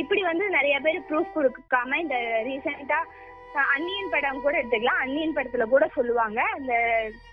இப்படி 0.00 0.22
வந்து 0.22 0.44
நிறைய 0.56 0.76
பேர் 0.84 1.06
ப்ரூஃப் 1.08 1.36
கொடுக்காம 1.36 1.98
இந்த 2.04 2.16
ரீசெண்டா 2.48 3.00
அன்னியன் 3.74 4.10
படம் 4.14 4.42
கூட 4.44 4.54
எடுத்துக்கலாம். 4.58 5.02
அன்னியன் 5.04 5.36
படத்துல 5.36 5.64
கூட 5.74 5.84
சொல்லுவாங்க 5.94 6.40
அந்த 6.56 6.74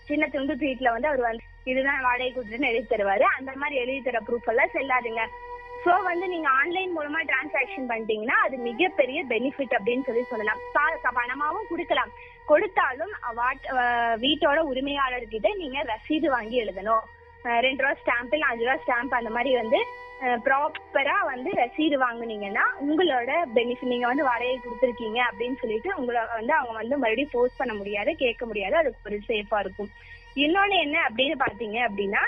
சின்ன 0.09 0.27
துண்டு 0.35 0.53
வீட்டுல 0.63 0.93
வந்து 0.95 1.09
அவர் 1.09 1.27
வந்து 1.27 1.43
இதுதான் 1.71 2.05
வாடகை 2.05 2.31
கொடுத்துன்னு 2.35 2.71
எழுதி 2.71 2.88
தருவாரு. 2.93 3.25
அந்த 3.38 3.51
மாதிரி 3.61 3.81
எழுதி 3.83 4.01
தர 4.01 4.21
ப்ரூஃப் 4.27 4.49
எல்லாம் 4.53 4.73
செல்லாதுங்க. 4.75 5.25
சோ 5.85 5.93
வந்து 6.03 6.27
நீங்க 6.31 6.47
ஆன்லைன் 6.59 6.93
மூலமா 6.97 7.19
டிரான்சாக்ஷன் 7.31 7.89
பண்ணிட்டீங்கன்னா 7.89 8.38
அது 8.45 8.55
மிகப்பெரிய 8.69 9.19
பெனிஃபிட் 9.33 9.75
அப்படின்னு 9.77 10.07
சொல்லி 10.07 10.23
சொல்லலாம். 10.31 10.61
பணமாவும் 11.19 11.69
கொடுக்கலாம். 11.71 12.13
கொடுத்தாலும் 12.45 13.13
வாட்- 13.36 13.69
வீட்டோட 14.23 14.58
உரிமையாளர்கிட்ட 14.71 15.55
நீங்க 15.58 15.84
ரசீது 15.84 16.27
வாங்கி 16.27 16.63
எழுதணும். 16.63 17.03
ரெண்டு 17.60 17.84
ரூபா 17.84 17.95
ஸ்டாம்ப் 18.01 18.34
இல்ல 18.34 18.45
அஞ்சு 18.45 18.65
ரூபா 18.65 18.77
ஸ்டாம்ப் 18.84 19.13
அந்த 19.13 19.29
மாதிரி 19.29 19.55
வந்து 19.55 19.79
ப்ராப்பரா 20.21 21.25
வந்து 21.25 21.49
ரசீது 21.51 21.95
வாங்குனீங்கன்னா 22.01 22.63
உங்களோட 22.81 23.31
பெனிஃபிட் 23.55 23.91
நீங்க 23.93 24.08
வந்து 24.08 24.23
வாடகை 24.23 24.60
கொடுத்துருக்கீங்க 24.60 25.19
அப்படின்னு 25.31 25.58
சொல்லிட்டு 25.60 25.89
உங்களை 25.95 26.21
வந்து 26.34 26.53
அவங்க 26.53 26.73
வந்து 26.73 26.97
மறுபடியும் 26.97 27.29
ஃபோர்ஸ் 27.31 27.58
பண்ண 27.58 27.73
முடியாது 27.73 28.15
கேட்க 28.15 28.45
முடியாது 28.45 28.75
அதுக்கு 28.75 28.99
ஒரு 29.05 29.19
சேஃபா 29.27 29.60
இருக்கும். 29.60 29.89
இன்னொன்னு 30.35 30.75
என்ன 30.79 30.97
அப்படின்னு 31.09 31.35
பாத்தீங்க 31.39 31.77
அப்படின்னா 31.87 32.21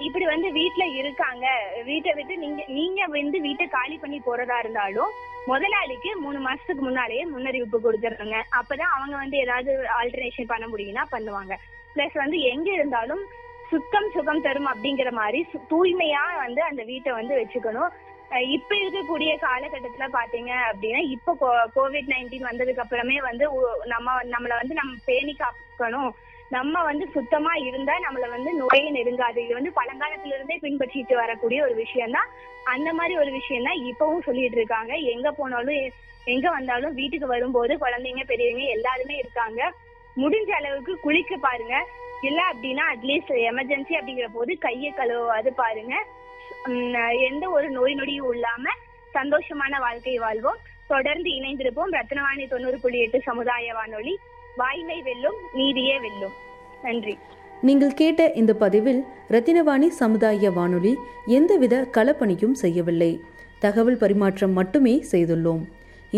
இப்படி 0.00 0.24
வந்து 0.24 0.52
வீட்ல 0.52 0.84
இருக்காங்க. 1.00 1.46
வீட்டை 1.84 2.12
விட்டு 2.12 2.36
நீங்க 2.36 2.64
நீங்க 2.68 3.04
வந்து 3.06 3.40
வீட்டை 3.40 3.66
காலி 3.66 3.96
பண்ணி 3.98 4.20
போறதா 4.26 4.58
இருந்தாலும் 4.58 5.12
முதலாளிக்கு 5.46 6.16
மூணு 6.16 6.38
மாசத்துக்கு 6.38 6.84
முன்னாலேயே 6.88 7.24
முன்னறிவிப்பு 7.24 7.78
கொடுத்துருங்க 7.78 8.38
அப்பதான் 8.60 8.94
அவங்க 8.96 9.16
வந்து 9.16 9.36
ஏதாவது 9.36 9.70
ஆல்டர்னேஷன் 10.00 10.50
பண்ண 10.52 10.66
முடியும்னா 10.66 11.04
பண்ணுவாங்க. 11.12 11.52
பிளஸ் 11.94 12.14
வந்து 12.14 12.40
எங்க 12.52 12.72
இருந்தாலும் 12.72 13.22
சுத்தம் 13.70 14.10
சுகம் 14.14 14.40
தரும் 14.40 14.66
அப்படிங்கிற 14.66 15.10
மாதிரி 15.10 15.46
சு- 15.52 15.62
தூய்மையா 15.70 16.22
வந்து 16.36 16.62
அந்த 16.62 16.82
வீட்டை 16.82 17.12
வந்து 17.12 17.34
வச்சுக்கணும். 17.40 17.90
இப்ப 18.56 18.74
இருக்கக்கூடிய 18.74 19.30
காலகட்டத்துல 19.46 20.04
பாத்தீங்க 20.12 20.52
அப்படின்னா 20.70 21.00
இப்ப 21.10 21.36
கோவிட் 21.76 22.12
நைன்டீன் 22.12 22.48
வந்ததுக்கு 22.50 22.84
அப்புறமே 22.84 23.20
வந்து 23.20 23.48
நம்ம 23.84 24.22
நம்மள 24.22 24.52
வந்து 24.60 24.74
நம்ம 24.74 24.92
பேணி 25.04 25.36
காக்கணும். 25.38 26.10
நம்ம 26.54 26.82
வந்து 26.88 27.04
சுத்தமா 27.16 27.52
இருந்தா 27.66 27.94
நம்மள 28.04 28.24
வந்து 28.34 28.50
நோயே 28.60 28.88
நெருங்காது. 28.96 29.38
இது 29.44 29.54
வந்து 29.58 29.72
பழங்காலத்துல 29.78 30.34
இருந்தே 30.36 30.56
பின்பற்றிட்டு 30.64 31.14
வரக்கூடிய 31.20 31.58
ஒரு 31.66 31.74
விஷயம் 31.82 32.14
தான் 32.16 32.30
அந்த 32.74 32.88
மாதிரி 32.98 33.14
ஒரு 33.22 33.30
விஷயம் 33.38 33.66
தான் 33.68 33.80
இப்பவும் 33.90 34.26
சொல்லிட்டு 34.26 34.58
இருக்காங்க. 34.60 34.92
எங்க 35.14 35.28
போனாலும் 35.38 35.80
எங்க 36.34 36.46
வந்தாலும் 36.56 36.96
வீட்டுக்கு 36.98 37.26
வரும்போது 37.26 37.72
குழந்தைங்க 37.84 38.24
பெரியவங்க 38.24 38.66
எல்லாருமே 38.76 39.14
இருக்காங்க. 39.22 39.60
முடிஞ்ச 40.22 40.50
அளவுக்கு 40.58 40.94
குளிக்க 41.06 41.36
பாருங்க. 41.46 41.76
இல்ல 42.28 42.40
அப்படின்னா 42.50 42.84
அட்லீஸ்ட் 42.94 43.32
எமர்ஜென்சி 43.50 43.94
அப்படிங்கிற 43.98 44.28
போது 44.36 44.52
கையை 44.66 44.90
கழுவாது 44.98 45.52
பாருங்க. 45.62 45.94
எந்த 47.28 47.44
ஒரு 47.56 47.68
நோய் 47.78 47.98
நொடியும் 48.00 48.30
இல்லாம 48.34 48.64
சந்தோஷமான 49.18 49.78
வாழ்க்கை 49.86 50.18
வாழ்வோம். 50.26 50.60
தொடர்ந்து 50.92 51.30
இணைந்திருப்போம். 51.38 51.96
ரத்னவாணி 51.98 52.46
தொண்ணூறு 52.52 52.78
புள்ளி 52.84 53.00
எட்டு 53.06 53.20
சமுதாய 53.30 53.74
வானொலி. 53.80 54.14
வாய்மை 54.56 54.96
வெல்லும் 55.02 55.38
நீதியே 55.58 55.98
வெல்லும். 56.06 56.34
நன்றி. 56.86 57.14
நீங்கள் 57.68 57.98
கேட்ட 58.00 58.22
இந்த 58.40 58.52
பதிவில் 58.62 59.00
ரத்தினவாணி 59.34 59.88
சமுதாய 60.00 60.50
வானொலி 60.58 60.92
எந்தவித 61.38 61.74
களப்பணியும் 61.96 62.56
செய்யவில்லை. 62.62 63.12
தகவல் 63.64 63.98
பரிமாற்றம் 64.02 64.54
மட்டுமே 64.58 64.94
செய்துள்ளோம். 65.10 65.62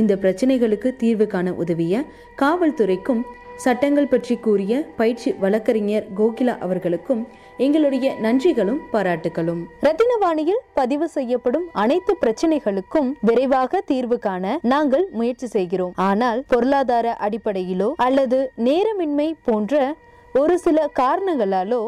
இந்த 0.01 0.13
பிரச்சனைகளுக்கு 0.23 0.91
தீர்வு 1.01 1.27
காண 1.27 1.49
உதவிய 1.63 2.05
காவல்துறைக்கும் 2.43 3.25
சட்டங்கள் 3.65 4.09
பற்றி 4.13 4.35
கூறிய 4.45 4.73
பயிற்சி 4.97 5.31
வழக்கறிஞர் 5.43 6.07
கோகிலா 6.19 6.55
அவர்களுக்கும் 6.65 7.21
எங்களுடைய 7.65 8.07
நன்றிகளும் 8.25 8.81
பாராட்டுகளும். 8.93 9.61
ரத்தினவாணியில் 9.87 10.63
பதிவு 10.79 11.07
செய்யப்படும் 11.17 11.67
அனைத்து 11.83 12.15
பிரச்சனைகளுக்கும் 12.23 13.11
விரைவாக 13.29 13.83
தீர்வு 13.91 14.19
காண 14.27 14.57
நாங்கள் 14.73 15.07
முயற்சி 15.19 15.47
செய்கிறோம். 15.47 15.93
ஆனால் 16.09 16.41
பொருளாதார 16.55 17.17
அடிப்படையிலோ 17.27 17.91
அல்லது 18.07 18.41
நேரமின்மை 18.69 19.29
போன்ற 19.49 19.95
ஒரு 20.39 20.55
சில 20.59 20.79
காரணங்களாலோ 20.99 21.81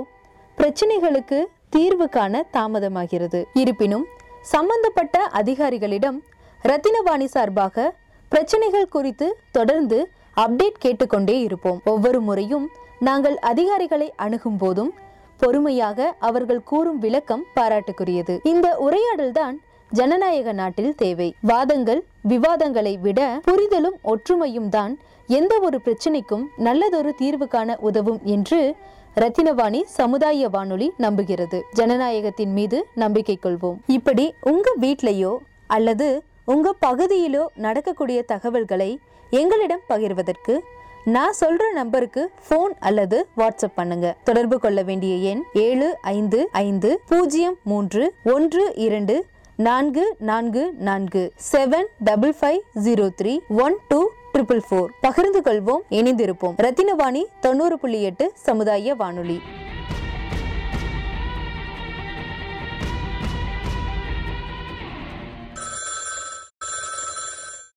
பிரச்சனைகளுக்கு 0.59 1.38
தீர்வு 1.68 2.06
காண 2.09 2.44
தாமதமாகிறது. 2.52 3.40
இருப்பினும் 3.52 4.04
சம்பந்தப்பட்ட 4.42 5.16
அதிகாரிகளிடம் 5.40 6.18
ரத்தினவாணி 6.62 7.24
சார்பாக 7.24 7.87
பிரச்சனைகள் 8.28 8.88
குறித்து 8.88 9.26
தொடர்ந்து 9.50 9.98
அப்டேட் 10.37 10.78
கேட்டுக்கொண்டே 10.78 11.40
இருப்போம். 11.40 11.80
ஒவ்வொரு 11.85 12.20
முறையும் 12.20 12.68
நாங்கள் 12.98 13.37
அதிகாரிகளை 13.50 14.12
அணுகும் 14.16 14.56
போதும் 14.56 14.92
பொறுமையாக 15.40 16.14
அவர்கள் 16.18 16.62
கூறும் 16.62 16.98
விளக்கம் 16.98 17.44
பாராட்டுக்குரியது. 17.56 18.37
இந்த 18.52 18.68
உரையாடல்தான் 18.87 19.56
ஜனநாயக 19.90 20.52
நாட்டில் 20.52 20.94
தேவை. 20.94 21.35
வாதங்கள் 21.40 22.04
விவாதங்களை 22.28 22.94
விட 22.98 23.20
புரிதலும் 23.44 23.98
ஒற்றுமையும் 24.04 24.68
தான் 24.68 24.94
எந்த 25.27 25.59
ஒரு 25.59 25.81
பிரச்சனைக்கும் 25.85 26.45
நல்லதொரு 26.57 27.15
தீர்வு 27.15 27.49
காண 27.49 27.77
உதவும் 27.81 28.21
என்று 28.25 28.75
ரத்தினவாணி 29.15 29.83
சமுதாய 29.85 30.49
வானொலி 30.49 30.93
நம்புகிறது. 30.99 31.61
ஜனநாயகத்தின் 31.73 32.53
மீது 32.53 32.87
நம்பிக்கை 32.95 33.39
கொள்வோம். 33.43 33.77
இப்படி 33.87 34.35
உங்க 34.41 34.75
வீட்லையோ 34.81 35.37
அல்லது 35.67 36.23
உங்க 36.45 36.75
பகுதியிலோ 36.87 37.45
நடக்கக்கூடிய 37.55 38.23
தகவல்களை 38.23 38.99
எங்களிடம் 39.31 39.81
பகிர்வதற்கு 39.89 40.59
நான் 41.05 41.35
சொல்ற 41.41 41.62
நம்பருக்கு 41.73 42.31
ஃபோன் 42.49 42.73
அல்லது 42.79 43.27
வாட்ஸ்அப் 43.37 43.75
பண்ணுங்க. 43.75 44.17
தொடர்பு 44.25 44.59
கொள்ள 44.59 44.83
வேண்டிய 44.83 45.31
எண் 45.31 45.43
ஏழு 45.53 45.97
ஐந்து 46.01 46.49
ஐந்து 46.53 47.01
பூஜ்ஜியம் 47.09 47.59
மூன்று 47.62 48.15
ஒன்று 48.25 48.73
இரண்டு 48.75 49.27
நான்கு 49.57 50.17
நான்கு 50.19 50.75
நான்கு 50.79 51.33
seven 51.53 51.87
double 52.05 52.35
five 52.41 52.59
zero 52.85 53.09
three 53.23 53.39
one 53.49 53.77
two 53.89 54.11
triple 54.37 54.61
four 54.70 54.87
பகிர்ந்து 55.01 55.40
கொள்வோம் 55.40 55.92
இணைந்திருப்போம். 55.92 56.57
ரத்தினவாணி 56.57 57.22
தொண்ணூறு 57.40 57.79
புள்ளி 57.79 58.03
எட்டு 58.03 58.33
சமுதாய 58.35 58.94
வானொலி. 58.94 59.40